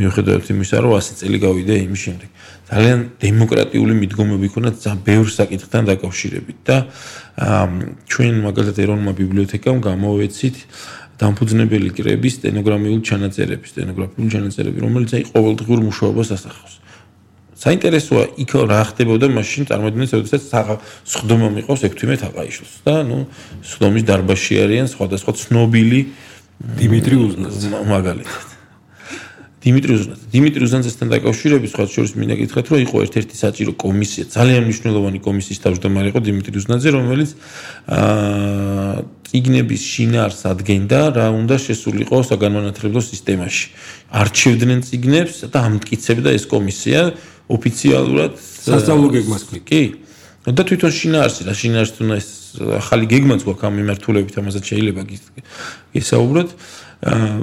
[0.00, 2.28] მიუხედავად იმისა რომ 100 წელი გავიდა იმის შემდეგ
[2.72, 6.76] ძალიან დემოკრატიული მიდგომები ქონდა ძალიან ბევრ საკითხთან დაკავშირებით და
[8.08, 10.56] ჩვენ მაგალითად ეროვნულმა ბიბლიოთეკამ გამოვეცით
[11.18, 16.74] დამფუძნებელი კრების სტენოგრამიული ჩანაწერები, სტენოგრაფიული ჩანაწერები, რომელიც აი ყოველდღიურ მუშაობას ასახავს.
[17.58, 20.42] საინტერესოა იქ რა ხდებოდა მაშინ წარმოიდგინეთ, როდესაც
[21.10, 23.18] სხდომა მიყავს 16 თაყაიშვილს და ნუ
[23.66, 26.00] სხდომის დარბაზში არიან სხვადასხვა ცნობილი
[26.58, 28.46] დიმიტრი უზნაძე მაგალითად.
[29.62, 30.24] დიმიტრი უზნაძე.
[30.32, 35.58] დიმიტრი უზნაძესთან დაკავშირებით სხვა შორის მინდა გითხრათ, რომ იყო ერთ-ერთი საჭირო კომისია, ძალიან მნიშვნელოვანი კომისიის
[35.62, 37.30] თავმჯდომარე იყო დიმიტრი უზნაძე, რომელიც
[37.94, 43.64] აა ციგნების შინაარს ადგენდა რა უნდა შესულიყო საგანმანათლებლო სისტემაში.
[44.08, 47.00] არჩევდნენ ციგნებს და ამტკიცებდა ეს კომისია
[47.52, 49.82] ოფიციალურად სასწავლო გეგმას კი.
[50.48, 52.28] და თვითონ შინაარსი რა შინაარსი თუნდა ეს
[52.80, 55.02] ახალი გეგმაც გვაქვს ამ მიმართულებით ამასაც შეიძლება
[55.94, 56.48] გისაუბროთ.
[57.08, 57.36] აა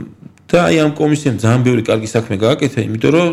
[0.46, 3.30] და აი ამ კომისიამ ძალიან ბევრი კარგი საქმე გააკეთა, იმიტომ რომ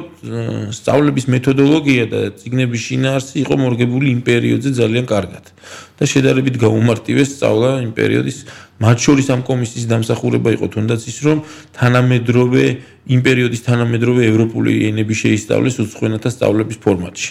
[0.72, 5.44] სწავლების მეთოდოლოგია და ციგნების შინაარსი იყო მორგებული იმ პერიოდზე ძალიან კარგად.
[6.00, 8.38] და შედარებით გაუმარტივეს სწავლა იმ პერიოდის,
[8.80, 11.38] მათ შორის ამ კომისიის დამსახურება იყო თუნდაც ის, რომ
[11.76, 12.64] თანამედროვე
[13.12, 17.30] იმ პერიოდის თანამედროვე ევროპული ენები შეისწავლეს უცხოენათა სწავლების ფორმატში.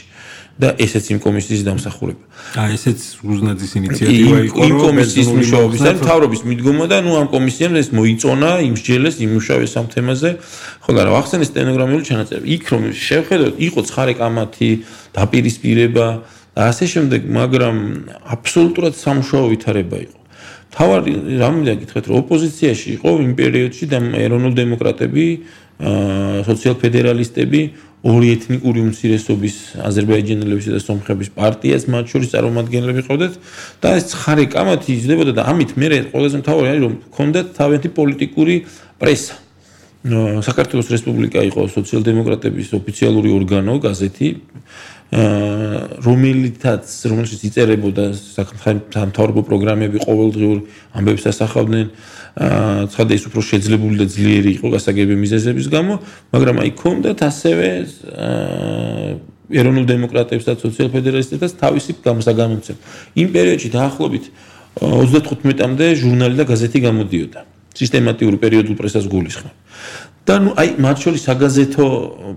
[0.61, 2.23] და ესეც იმ კომისიის დამსახურება.
[2.61, 7.73] აა ესეც უზნაძის ინიციატივა იყო, რომ კომისიის მუშაობის და თავრობის მიდგომა და ნუ ამ კომისიამ
[7.81, 10.29] ეს მოიწონა, იმსჯელეს, იმუშავეს ამ თემაზე.
[10.85, 12.45] ხო და რა ახსენე სტენოგრამული ჩანაწერები.
[12.45, 14.71] იქ რომ შევხედოთ, იყო ცხარე კამათი,
[15.17, 16.07] დაპირისპირება
[16.53, 17.75] და ასე შემდეგ, მაგრამ
[18.37, 20.20] აბსოლუტურად სამუშაო ვითარება იყო.
[20.71, 25.25] თავარი რა მინდა გითხრათ, რომ ოპოზიციაში იყო იმ პერიოდში და ეროვნულ დემოკრატები,
[25.81, 27.61] აა სოციალ-ფედერალისტები
[28.01, 29.55] ორი ეთნიკური უმცირესობის
[29.85, 33.37] აზერბაიჯანელებისა და სომხების პარტიას მათ შორის წარმომადგენლები ყავდათ
[33.81, 38.55] და ეს ცხარე კამათი იზრდებოდა და ამით მე ყველაზე მთავარი არის რომ ქონდათ თავიანთი პოლიტიკური
[39.01, 39.33] პრესა
[40.01, 44.29] საქართველოს რესპუბლიკა იყო სოციალ-დემოკრატების ოფიციალური ორგანო, გაზეთი,
[46.01, 50.57] რომელიცაც რომელშიც იწერებოდა სამთავრობო პროგრამები ყოველდღიურ
[50.97, 51.85] ამბებს ასახავდნენ,
[52.95, 55.93] ცხადე ის უფრო შეძლებული და ძლიერი იყო გასაგები მიზეზების გამო,
[56.33, 57.67] მაგრამ აი ქონდათ ასევე
[59.51, 62.77] ეროვნულ დემოკრატებს და სოციალ-ფედერალისტებს თავისი გამოსაგამოცემ.
[63.19, 64.25] იმ პერიოდში დაახლოებით
[64.79, 67.50] 35-მდე ჟურნალი და გაზეთი გამოდიოდა.
[67.77, 69.53] სისტემატიური პერიოდულ პრესას გულისხმობ.
[70.21, 71.85] და ნუ აი მათ შორის საგაზეთო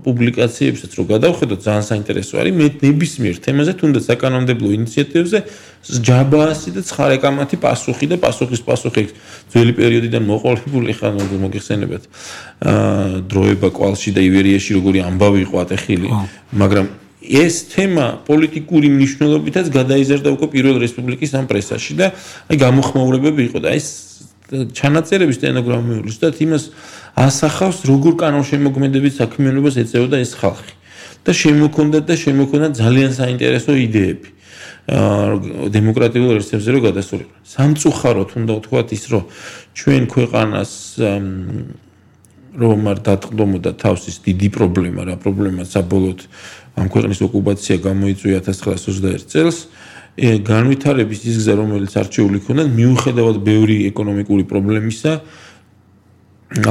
[0.01, 5.39] პუბლიკაციებსაც რო გადავხედოთ ძალიან საინტერესო არის მე ნებისმიერ თემაზე თუნდაც საკანონმდებლო ინიციატივებზე
[6.09, 9.05] ჯაბაასი და ცხარე კამათი პასუხი და პასუხის პასუხი
[9.53, 11.13] ძველი პერიოდიდან მოყოლებული ხან
[11.45, 12.03] მოგიხსენებათ
[12.73, 16.09] აა დროება კვალში და ივერიაში როგორი ამბავი იყო ატეხილი.
[16.57, 16.85] მაგრამ
[17.21, 22.13] ეს თემა პოლიტიკური მნიშვნელობითაც გადაიზარდა უკვე პირველ რესპუბლიკის ამ პრესაში და
[22.49, 23.87] აი გამოხმაურებები იყო და ეს
[24.79, 26.63] ჩანაწერების სტენოგრამული ზუსტად იმას
[27.25, 30.73] ასახავს როგორ კანონშემოქმედებით საქმიანობას ეწეოდა ეს ხალხი
[31.25, 34.35] და შემოქონდა და შემოქონდა ძალიან საინტერესო იდეები აა
[34.85, 37.33] დემოკრატიულ რესურსებზე რო გადასულიყო.
[37.41, 39.23] სამწუხაროდ უნდა ვთქვათ ის, რომ
[39.73, 40.71] ჩვენ ქვეყანას
[42.55, 46.19] რომ არ დატყდომოდა თავს ის დიდი პრობლემა, რა პრობლემა საბოლოოდ
[46.77, 49.57] ამ ქვეყნის ოკუპაცია გამოიწვია 1921 წელს.
[50.15, 55.11] განვითარების ის გზა რომელიც არჩეული ქონდა მიუხედავად ბევრი ეკონომიკური პრობლემისა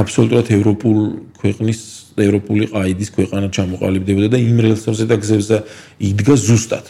[0.01, 0.97] აბსოლუტურად ევროპულ
[1.37, 1.79] ქვეყნის
[2.25, 5.57] ევროპული ყაიდის ქვეყანა ჩამოყალიბდებოდა და იმ რელსებზე და გზებზე
[6.09, 6.89] იდგა ზუსტად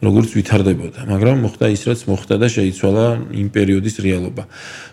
[0.00, 4.44] როგორც ვითარდებოდა, მაგრამ მოხდა ის, რაც მოხდა და შეიცვალა იმ პერიოდის რეალობა.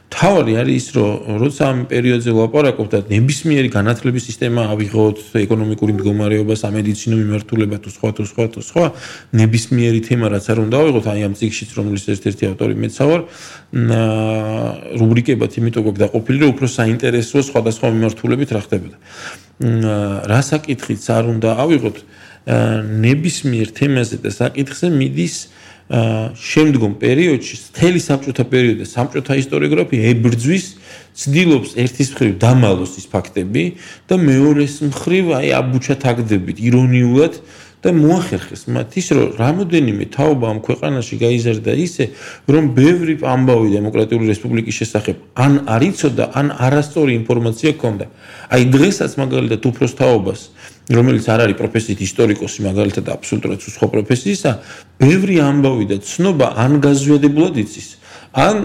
[0.07, 5.17] თავი არის ის, რომ როცა ამ პერიოდზე ლაპარაკობთ და ნებისმიერი განათლების სისტემა ავიღოთ,
[5.47, 8.85] ეკონომიკური მდგომარეობა, სამედიცინო მიმართულება თუ სხვა თუ სხვა თუ სხვა,
[9.35, 13.21] ნებისმიერი თემა რაც არ უნდა ავიღოთ, აი ამ ციგშიც რომლის ერთ-ერთი ავტორი მეც ვარ,
[14.95, 18.97] რუბრიკებად იმიტომ გვაქვს დაყოფილი, რომ უფრო საინტერესო სხვადასხვა მიმართულებით რა ხდებოდა.
[20.31, 21.97] რა საკითხიც არ უნდა ავიღოთ,
[22.47, 25.35] ნებისმიერ თემაზე და საკითხზე მიდის
[25.87, 30.65] შემდგომ პერიოდში მთელი საბჭოთა პერიოდი და საბჭოთა ისტორიოგრაფია ებრძვის
[31.15, 33.63] ცდილობს ერთის მხრივ დამალოს ის ფაქტები
[34.11, 37.39] და მეორეს მხრივ აი აბუჩათაგდებით ირონიულად
[37.77, 42.05] და მოახერხეს მათ ის რომ რამოდენიმე თაობა ამ ქვეყანაში გაიზარდა ისე
[42.49, 48.05] რომ ბევრი ამბავი დემოკრატიული რესპუბლიკის შესახებ ან არ იცოდა ან არასწორი ინფორმაცია ჰქონდა.
[48.49, 50.41] აი დღესაც მაგალითად უფროს თაობას
[50.87, 54.51] რომელიც არ არის პროფესიით ისტორიკოსი მაგალითად აბსოლუტურად სხვა პროფესიისა,
[55.03, 57.87] ბევრი ამბავი და ცნობა ან გაზვიადებულად იცის,
[58.31, 58.55] ან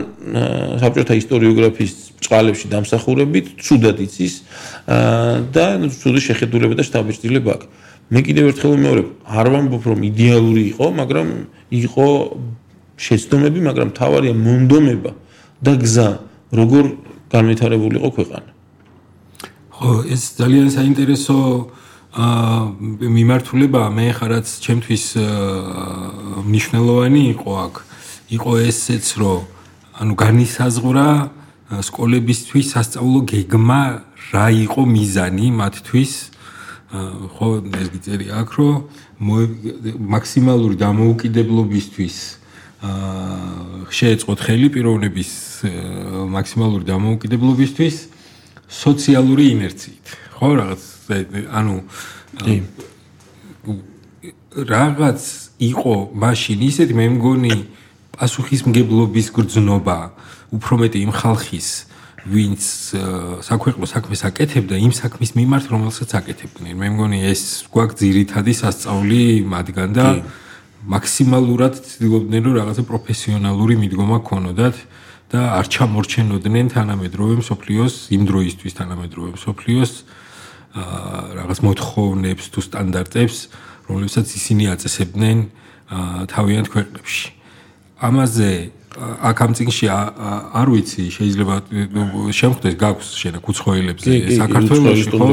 [0.78, 4.34] საბჭოთა ისტორიოგრაფიის წყალებში დამსახურებით ცუდად იცის
[5.50, 7.66] და ცუდი შეხედულება და შთაბეჭდილება აქვს.
[8.12, 11.28] მე კიდევ ერთხელ მეორე არ ვამბობ რომ იდეალური იყო, მაგრამ
[11.72, 12.06] იყო
[13.02, 15.12] შეცდომები, მაგრამ თავარია მონდომება
[15.64, 16.10] და გზა,
[16.52, 16.84] როგორ
[17.32, 18.48] განვითარებული იყო ქვეყანა.
[19.72, 21.81] ხო, ეს ძალიან საინტერესო აა
[22.12, 25.04] მიმართულება მე ხარაც ჩემთვის
[26.44, 27.74] მნიშვნელოვანი იყო აქ.
[28.36, 29.40] იყო ესეც რომ
[29.96, 31.08] ანუ განისაზღვრა
[31.88, 33.82] სკოლებისთვის სასწავლო გეგმა
[34.28, 36.12] რა იყო მიზანი მათთვის.
[37.32, 37.46] ხო
[37.80, 38.76] ეს გიწერი აქ რომ
[39.96, 42.16] მაქსიმალური დამოუკიდებლობისთვის
[42.82, 45.30] აა შეეწყოთ ხელი პიროვნების
[46.28, 47.96] მაქსიმალური დამოუკიდებლობისთვის
[48.68, 50.04] სოციალური ინერციით.
[50.36, 51.74] ხო რაღაც ანუ
[54.52, 55.20] რაღაც
[55.62, 57.54] იყო მაშინ ისეთი მე მგონი
[58.12, 59.98] პასუხისმგებლობის გრძნობა
[60.52, 61.68] უფრო მეტი იმ ხალხის
[62.22, 62.62] ვინც
[63.42, 66.74] საქვეყნო საქმეს აკეთებდა იმ საქმის მიმართ რომელსაც აკეთებდნენ.
[66.78, 70.06] მე მგონი ეს გვაქვს ძირითადი სასწაული მათგან და
[70.86, 74.76] მაქსიმალურად ცდილობდნენ რომ რაღაცა პროფესიონალური მიდგომა ქონოდათ
[75.34, 79.92] და არ ჩამორჩენოდნენ თანამედროვე მსოფლიოს იმ დროისთვის თანამედროვე მსოფლიოს
[80.72, 83.36] რაღაც მოთხოვნებს თუ სტანდარტებს,
[83.88, 85.38] რომლებსაც ისინი აწესებდნენ
[86.32, 87.26] თავიანთ ქვეყნებში.
[88.02, 88.50] ამაზე
[88.92, 91.54] აქ ამ წიგნში არ ვიცი, შეიძლება
[92.40, 95.26] შემხვდეს გაქვს შენა კუცხოილებზე საქართველოს ხო?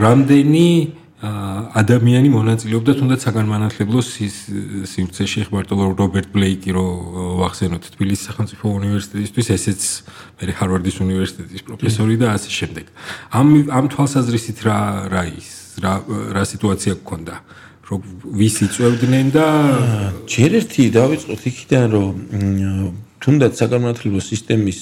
[0.00, 0.68] რამდენი
[1.20, 6.84] ადამიანი მონაწილეობდა თუნდაც საგანმანათლებლო სივრცეში ხმარტო რობერტ ბლეიკი რო
[7.44, 9.80] ვახსენოთ თბილისის სახელმწიფო უნივერსიტეტისთვის ესეც
[10.40, 12.86] მე ჰარვარდის უნივერსიტეტის პროფესორი და ასე შემდეგ.
[13.36, 14.78] ამ ამ თვალსაზრისით რა
[15.12, 15.48] რა ის
[15.84, 17.34] რა რა სიტუაცია გქონდა?
[17.90, 17.96] რო
[18.40, 19.46] ვის იწევდნენ და
[20.24, 22.14] ჯერ ერთი დავიწყოთ იქიდან რომ
[23.20, 24.80] თუნდაც საგანმანათლებლო სისტემის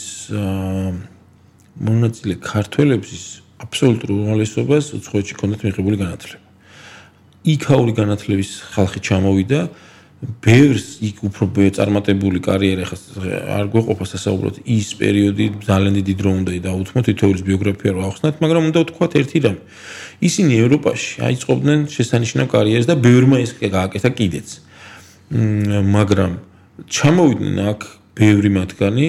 [1.83, 6.44] მონაწილე ქართველებს აბსოლუტურ უმრავლესობას უცხოეთში ქონდათ მიღებული განათლება.
[7.49, 9.61] იქაური განათლების ხალხი ჩამოვიდა,
[10.18, 11.47] ბევრს იქ უფრო
[11.79, 12.97] წარმატებული კარიერა ხა
[13.55, 18.62] არ გვეყოფა სასაუბროთ ის პერიოდი ძალიან დიდი დრო უნდა დაუთმოთ თითოეულის ბიოგრაფია რო ახსნათ, მაგრამ
[18.68, 19.59] უნდა ვთქვათ ერთი რამ.
[20.18, 24.49] ისინი ევროპაში აიწყობდნენ შესანიშნავ კარიერას და ბევრმა ეს გააკეთა კიდეც.
[25.94, 26.33] მაგრამ
[26.90, 27.81] ჩამოვიდნენ აქ
[28.18, 29.07] ბევრი მათგანი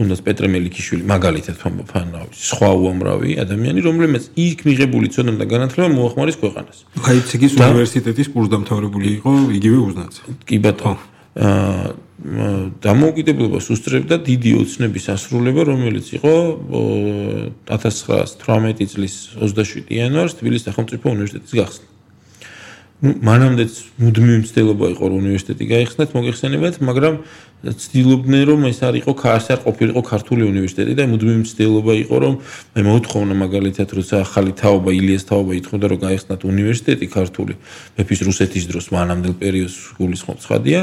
[0.00, 1.56] თუნდაც პეტრე მელიქიშვილი მაგალითად
[1.92, 6.78] ფანავი სხვა უამრავი ადამიანი რომლებიც იქ მიღებული ცოდნა და განათლება მოახმარეს ქვეყანას.
[7.04, 10.22] ლაიფციგის უნივერსიტეტის კურსდამთავრებული იყო იგივე უზნაძე.
[10.48, 11.04] კი ბატონო.
[11.36, 11.92] აა
[12.84, 16.32] დამოუკიდებლობას უსწრებდა დიდი ოცნების ასრულება რომელიც იყო
[17.70, 21.89] 1918 წლის 27 იანვარს თბილისის სახელმწიფო უნივერსიტეტის გახსნა
[23.00, 27.14] მანამდეც მუდმივი მცდელობა იყო რომ უნივერსიტეტი გაიხსნათ, მოგეხსენებათ, მაგრამ
[27.60, 32.34] ცდილობდნენ რომ ეს არ იყო ქარსარ ყოფილიყო ქართული უნივერსიტეტი და მუდმივი მცდელობა იყო რომ
[32.76, 37.54] მე მოუთხოვნა მაგალითად როცა ახალი თაობა ილიას თაობა ითხოვდა რომ გაიხსნათ უნივერსიტეტი ქართული.
[37.96, 40.80] მეფის რუსეთის დროს მანამდელ პერიოდს გულისხმობ ცხადია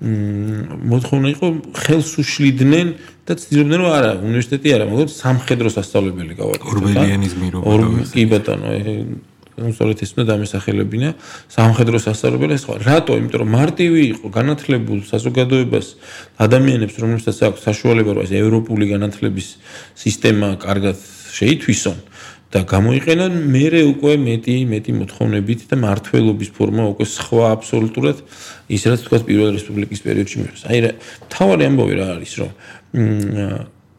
[0.00, 1.46] მოთხოვნა იყო
[1.76, 2.88] ხელს უშლიდნენ
[3.28, 8.68] და ცდილობდნენ რომ არა უნივერსიტეტი არა მაგრამ სამხედრო სასწავლებელი გავაკეთოთ ორბელიანიზმი რომ კი ბატონო
[9.58, 11.10] უბრალოდ ის უნდა დამესახელებინა
[11.50, 12.74] სამხედრო სასწავლებელი სხვა.
[12.86, 13.12] რატო?
[13.20, 15.86] იმიტომ რომ მარტივი იყო განათლებულ საზოგადოებას
[16.38, 19.48] ადამიანებს, რომლებსაც აქვს საშუალება რომ ეს ევროპული განათლების
[19.98, 20.96] სისტემა კარგად
[21.38, 21.98] შეითვისონ
[22.50, 28.18] და გამოიყენონ მეરે უკვე მეტი მეტი მოთხოვნებით და მართლობის ფორმა უკვე სხვა აბსოლუტურად
[28.74, 30.62] ის რაც თქვა პირველ რესპუბლიკის პერიოდში მიიღეს.
[30.66, 30.90] აი რა
[31.30, 32.50] თავარი ამბავი რა არის რომ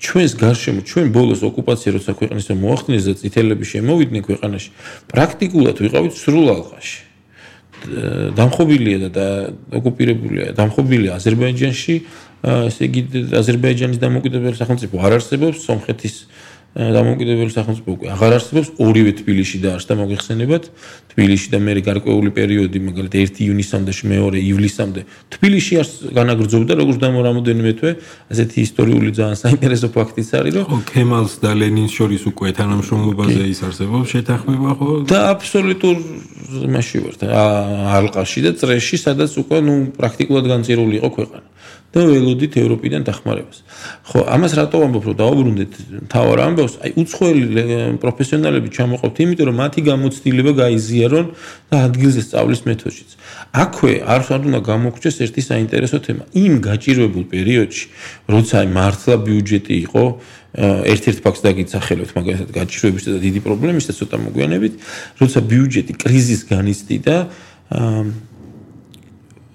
[0.01, 4.69] ჩვენს გარშემო ჩვენ ბოლოს ოკუპაცია როცა ქვეყნისა მოახდინეს და წითელები შემოვიდნენ ქვეყანაში
[5.13, 6.99] პრაქტიკულად ვიყავით სრულ ალყაში.
[8.37, 9.27] დამხობილია და
[9.73, 11.95] ოკუპირებულია, დამხობილია აზერბაიჯანში,
[12.69, 13.01] ესე იგი
[13.41, 14.95] აზერბაიჯანის დამოუკიდებელი სახელმწიფო.
[15.01, 16.15] არ არსებობს, სომხეთის
[16.71, 20.63] დამოუკიდებელი სახელმწიფო უკვე აღარ არსებობს, ორივე თბილისში დაარსდა მოიხსენებათ,
[21.11, 25.01] თბილისში და მე რეგარკვეული პერიოდი, მაგალითად 1 ივნისამდე, მეორე ივლისამდე
[25.35, 27.91] თბილისში არს განაგრძობდა როგორც დამორამოდენიმე თვე,
[28.31, 34.07] ასეთი ისტორიული ძალიან საინტერესო ფაქტიც არის, რომ ქემალს და ლენინს შორის უკვე თანამშრომლობაზე ის არსებობს
[34.15, 34.89] შეთანხმება, ხო?
[35.11, 35.95] და აბსოლუტურ
[36.71, 37.19] მასში ვართ,
[37.99, 41.50] ალყაში და წრეში, სადაც უკვე ნუ პრაქტიკულად განწირული იყო ქვეყანა.
[41.91, 43.57] და ველოდით ევროპიდან დახმარებას.
[44.07, 45.71] ხო, ამას რატო ვამბობ, რომ დაუბრუნდეთ
[46.07, 47.43] თავარ ამბავს, აი უცხოელი
[47.99, 51.25] პროფესიონალები ჩამოყავთ, იმიტომ რომ მათი გამოცდილება გაიზიარონ
[51.67, 53.09] და ადგილზე სწავლის მეთოდშიც.
[53.51, 56.23] აქვე არ უნდა გამოგჩეს ერთი საინტერესო თემა.
[56.31, 57.85] იმ გაჭირვებულ პერიოდში,
[58.31, 60.03] როცა მართლა ბიუჯეტი იყო
[60.95, 64.73] ერთ-ერთ ფაქტს დაგიცახელოთ, მაგალითად გაჭირვების და დიდი პრობლემის და ცოტა მოგვიანებით,
[65.19, 67.15] როცა ბიუჯეტი კრიზისს განიცდიდა,
[67.71, 68.30] აა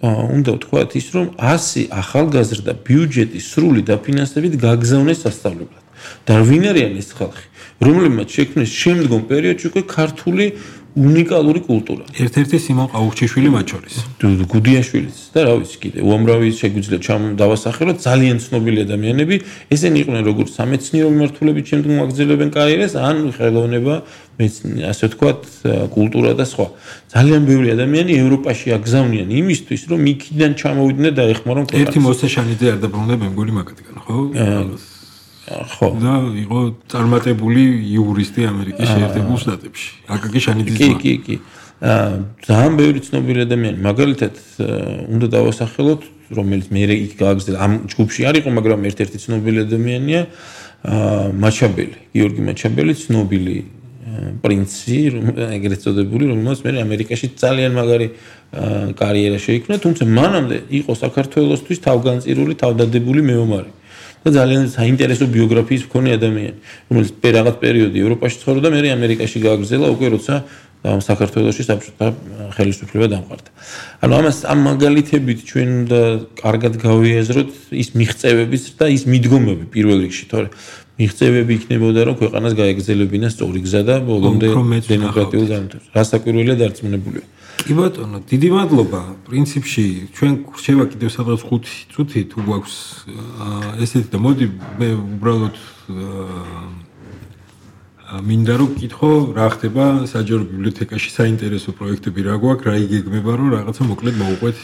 [0.04, 5.84] უნდა ვთქვათ ის, რომ 100 ახალგაზრდა ბიუჯეტის სრული დაფინანსებით გაგზავნეს სასწავლებლად.
[6.26, 7.46] და ვინ არიან ეს ხალხი,
[7.82, 10.44] რომლებმაც შექმნეს შემდგომ პერიოდში უკვე ქართული
[10.96, 12.04] უნიკალური კულტურა.
[12.24, 13.94] ერთ-ერთი სიმონ ყაუხჩიშვილი მათ შორის.
[14.52, 19.36] გუდიაშვილიც და რა ვიცი კიდე, უამრავი შეგვიძლია ჩამ დავასახელოთ ძალიან ცნობილი ადამიანები,
[19.76, 23.94] ესენი იყვნენ როგორც სამეცნიერო მიმართულებით შემდგომ აგრძელებენ კარიერას, ან ხელოვნება,
[24.40, 25.40] ასე ვთქვათ,
[25.92, 26.66] კულტურა და სხვა.
[27.12, 31.92] ძალიან ბევრი ადამიანი ევროპაში აგზავნიან იმისთვის, რომ იქიდან ჩამოვიდნენ და ეხმარონ ქვეყანას.
[31.92, 34.16] ერთი მოსეშანიძე არ დაბრუნდა ბენგური მაგათგან, ხო?
[35.46, 35.88] ხო.
[36.02, 36.58] და იყო
[36.90, 37.62] წარმატებული
[37.94, 39.88] იურისტი ამერიკის შეერთებულ შტატებში.
[40.10, 41.36] აკაკი შანიძის კი, კი, კი.
[42.46, 44.34] ძალიან ბევრი ცნობილი ადამიანი, მაგალითად,
[45.12, 46.02] უნდა დავასახელოთ,
[46.34, 50.20] რომელიც მე იქ გააგზავნა ამ ჯგუფში არ იყო, მაგრამ ერთ-ერთი ცნობილი ადამიანია,
[51.36, 53.56] მაჩაბელი, გიორგი მაჩაბელი, ცნობილი
[54.42, 54.98] პრინცი,
[55.60, 58.06] ეგრეთ წოდებული, რომელსაც მე ამერიკაში ძალიან მაგარი
[58.96, 63.70] კარიერა შეიქმნა, თუმცა მანამდე იყო საქართველოსთვის თავგანწირული, თავდადებული მეომარი.
[64.26, 66.58] და ძალიან საინტერესო ბიოგრაფიის მქონე ადამიანი,
[66.90, 70.34] რომელიც რაღაც პერიოდი ევროპაში ცხოვრობდა, მე ამერიკაში გააგრძელა უკვე როცა
[70.86, 72.06] საქართველოსში საბჭოთა
[72.56, 73.50] ხელისუფლება დამყარდა.
[74.06, 76.00] ანუ ამას ამ მაგალითებით ჩვენ უნდა
[76.38, 80.48] კარგად გავიაზროთ ის მიღწევების და ის მიდგომები პირველ რიგში, თორე
[81.00, 84.46] მიღწევები იქნებოდა რომ ქვეყანას გაეგზელებინა სწორი გზა და ბოლომდე
[84.86, 85.90] დემოკრატიულ განვითარებას.
[85.96, 87.24] რასაკვირველია დარწმუნებულია.
[87.64, 89.00] კი ბატონო, დიდი მადლობა.
[89.26, 89.84] პრინციპში
[90.16, 92.76] ჩვენ გვრჩება კიდევ სადღაც 5 წუთი თუ გვაქვს
[93.84, 94.46] ესეთი და მოდი
[94.78, 95.54] მე უბრალოდ
[98.06, 103.82] მინდა რომ გითხო რა ხდება საჯარო ბიბლიოთეკაში საინტერესო პროექტები რა გვაქვს, რა იგეგმება რომ რაღაცა
[103.90, 104.56] მოკლედ მოუყვეთ.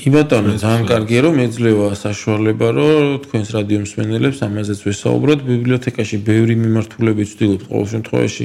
[0.00, 6.54] კი ბატონო, ძალიან კარგია რომ ეძლევა საშუალება რომ თქვენს რადიო მსმენელებს ამაზეც ვესაუბროთ ბიბლიოთეკაში ბევრი
[6.62, 8.44] მიმართულებით ვცდილობთ ყოველ შემთხვევაში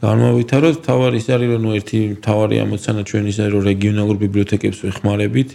[0.00, 0.76] განმავითაროთ.
[0.86, 5.50] თავარი ის არის რომ ერთი თავარი ამოცანა ჩვენ ის არის რომ რეგიონალურ ბიბლიოთეკებს ვეხმარებით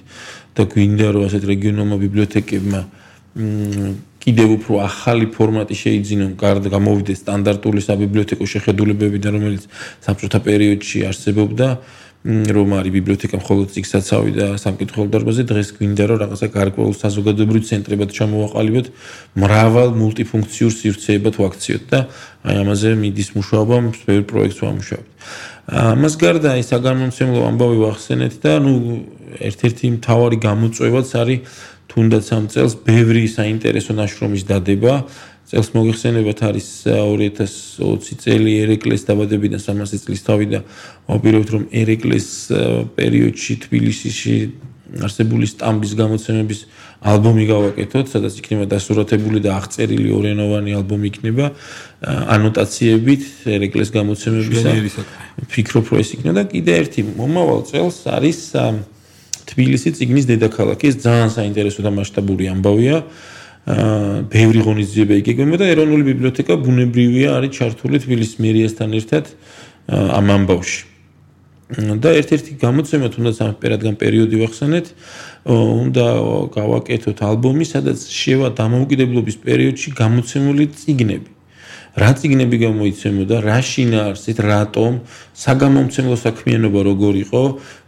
[0.55, 2.81] და გვინდა რომ ასეთ რეგიონალურ ბიბლიოთეკებმა
[4.25, 9.63] კიდევ უფრო ახალი ფორმატი შეიძინონ გარდა გამოვიდეს სტანდარტული საბიბლიოთეკო შეხედულებებიდან რომელიც
[10.05, 11.67] საბჭოთა პერიოდში არსებობდა
[12.25, 18.09] რომ არის ბიბლიოთეკა მხოლოდ ციგსაცავი და სამკითხველო დარბაზი დღეს გვინდა რომ რაღაცა გარკვეულ საზოგადოებრივ ცენტრებად
[18.17, 18.87] ჩამოვაყალიბოთ
[19.45, 21.99] მრავალ მულტიფუნქციურ სივრცეებად ვაქციოთ და
[22.49, 25.09] აი ამაზე მიდის მუშაობა მსვერ პროექტს ვამუშავებთ.
[25.69, 28.73] ამას გარდა აი საგანმანათლებლო ამბავი ვახსენეთ და ნუ
[29.45, 31.39] ერთ-ერთი მთავარი გამოწვევაც არის
[31.89, 34.93] თუნდაც ამ წელს ბევრი საინტერესო ნაშრომის დადება
[35.45, 40.59] წელს მოიხსენებათ არის 2020 წელი ერეკლეს დაბადებიდან 300 წლის თავი და
[41.05, 42.29] ვაპირებთ რომ ერეკლეს
[42.97, 44.33] პერიოდში თბილისში
[45.05, 46.59] არსებული სტამბის გამოცემების
[47.05, 51.45] ალბომი გავაკეთოთ, სადაც იქნება დასურათებული და აღწერილი ორენოვანი ალბომი იქნება
[52.33, 55.05] ანოტაციებით ერეკლეს გამოცემებისა.
[55.51, 58.39] ფიქრობ რომ ეს იქნება და კიდე ერთი მომავალ წელს არის
[59.45, 62.97] თბილისი ციგნის დედაქალაქი, ეს ძალიან საინტერესო და მასშტაბური ამბავია.
[63.05, 63.34] აა
[63.65, 69.25] ბევრი ღონისძიება იგეგმება და ეროვნული ბიბლიოთეკა ბუნებრივია არის ჩართული თბილისის მერიასთან ერთად
[69.89, 70.81] ამ ამბავში.
[71.73, 74.85] და ერთ-ერთი გამოცემა თუნდაც ამ პერიოდგან პერიოდი ვახსენეთ,
[75.49, 76.05] უნდა
[76.53, 81.34] გავაკეთოთ ალბომი, სადაც შევა დამოუკიდებლობის პერიოდში გამოცემული წიგნები.
[81.95, 84.99] რა ციგნები გამოიცემოდა, რა შინაარსით, რატომ,
[85.31, 87.43] საგამომცემლო საქმიანობა როგორ იყო,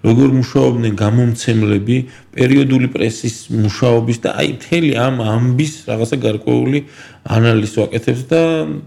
[0.08, 1.98] როგორ მუშაობდნენ გამომცემლები,
[2.38, 6.80] პერიოდული პრესის მუშაობის და აი მთელი ამ ამბის რაღაცა გარკვეული
[7.28, 8.42] ანალიზი ვაკეთებ და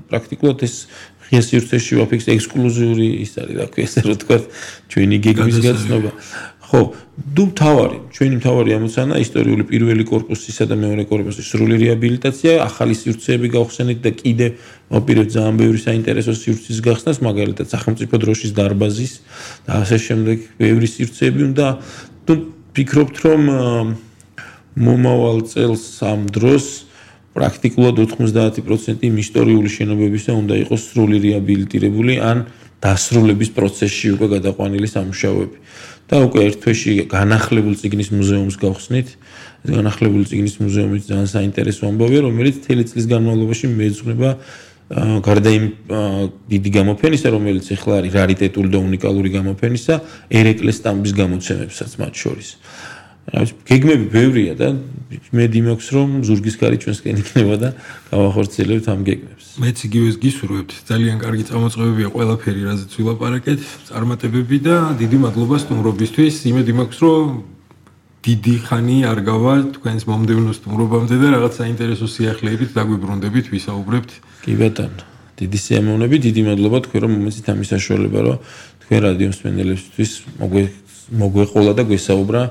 [0.09, 0.75] პრაქტიკულად ეს
[1.31, 4.37] ღია სივრცეში ვაფიქსე ექსკლუზიური ის არის რა ქვია ესე რომ თქვა
[4.91, 6.11] ჩვენი გეგმის გაცნობა.
[6.71, 6.95] ხო,
[7.35, 13.49] დუ მთავარი, ჩვენი მთავარი ამოცანა ისტორიული პირველი корпуსისა და მეორე корпуსის სრული რეაბილიტაცია, ახალი სივრცეები
[13.51, 14.47] გავხსენით და კიდე
[14.95, 19.13] მოპირებ ძალიან ბევრი საინტერესო სივრცის გახსნას, მაგალითად სახელმწიფო დროშის დარბაზის
[19.67, 21.67] და ასე შემდეგ ბევრი სივრცეები უნდა
[22.31, 22.33] თუ
[22.79, 23.43] ფიქრობთ რომ
[24.79, 26.87] მომავალ წელს ამ დროს
[27.35, 32.47] პრაქტიკულად 90% იმ ისტორიული შენობებისა უნდა იყოს სრული რეაბილიტირებული ან
[32.81, 35.59] დასრულების პროცესში უკვე გადაყვანილი სამუშაოები.
[36.11, 39.09] და უკვე ერთ თვეში განახლებული ციგნის მუზეუმს გავხსნით.
[39.63, 44.31] განახლებული ციგნის მუზეუმი ძალიან საინტერესო ამბავია, რომელიც თელი წლის განმავლობაში მეძღვნება
[45.23, 45.67] გარდა იმ
[46.51, 49.95] დიდი გამოფენისა, რომელიც ახლა არის რარიტეტული და უნიკალური გამოფენისა,
[50.35, 52.49] ერეკლეს სტამბის გამოცემებსაც მათ შორის.
[53.31, 54.69] აი გეგმები ბევრია და
[55.31, 57.69] მე დიმოქს რომ ზურგის კარი ჩვენსკენ იქნება და
[58.11, 59.45] გავახორციელებთ ამ გეგმებს.
[59.63, 60.71] მეც იგივეს გისურვებთ.
[60.91, 63.61] ძალიან კარგი წარმოწებებია ყველაფერი, რაზეც ვილაპარაკეთ,
[63.91, 66.35] წარმატებები და დიდი მადლობა სტუმრობისთვის.
[66.51, 67.27] იმედი მაქვს რომ
[68.21, 74.11] დიდი ხანი არ გავა თქვენს მომდევნო სტუმრობამდე და რაღაც საინტერესო სიახლეებით დაგვიბრუნდებით, ვისაუბრებთ.
[74.45, 75.03] კი ბატონო.
[75.41, 78.37] დიდი სიამოვნები, დიდი მადლობა თქვენ რომ მომეცით ამის საშუალება, რომ
[78.85, 80.65] თქვენ რადიო მსმენელებისთვის მოგვე
[81.11, 82.43] მოგვეყოლა და გვესაუბრა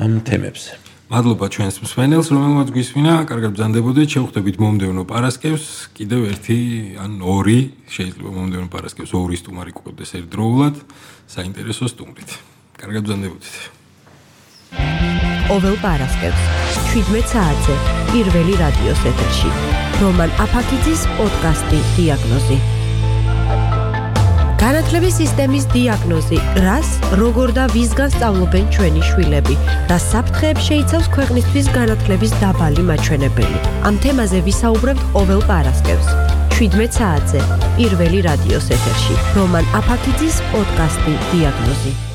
[0.00, 0.72] ამ თემებზე.
[1.10, 6.58] მადლობა ჩვენს მსმენელს, რომელმაც გვისმინა, კარგად ბრძანდებოდეთ, შევხვდებით მომდევნო პარასკევს, კიდევ ერთი
[7.02, 10.74] ან ორი, შეიძლება მომდევნო პარასკევს ორი სტუმარი გვყავდეს ერთდროულად,
[11.28, 12.30] საინტერესო სტუმრით.
[12.78, 13.54] კარგად ბრძანდებოდეთ.
[15.50, 16.42] ოველ პარასკევს
[16.94, 17.74] 17 საათზე
[18.14, 19.50] პირველი რადიოს ეთერში.
[20.00, 22.79] რომან აფაქიძის პოდკასტი დიაგნოზი
[24.60, 26.38] განათლების სისტემის დიაგნოზი.
[26.60, 29.54] რას, როგორ და ვისგან სწავლობენ ჩვენი შვილები?
[29.88, 33.58] და საფრთხეებს შეიცავს ქვეყნისთვის განათლების დაბალი მაჩვენებელი.
[33.88, 36.08] ამ თემაზე ვისაუბრებთ ყოველ პარასკევს.
[36.60, 37.40] 17 საათზე
[37.80, 39.14] პირველი რადიოს ეთერში.
[39.40, 42.09] რომან აფაკიძის პოდკასტი დიაგნოზი.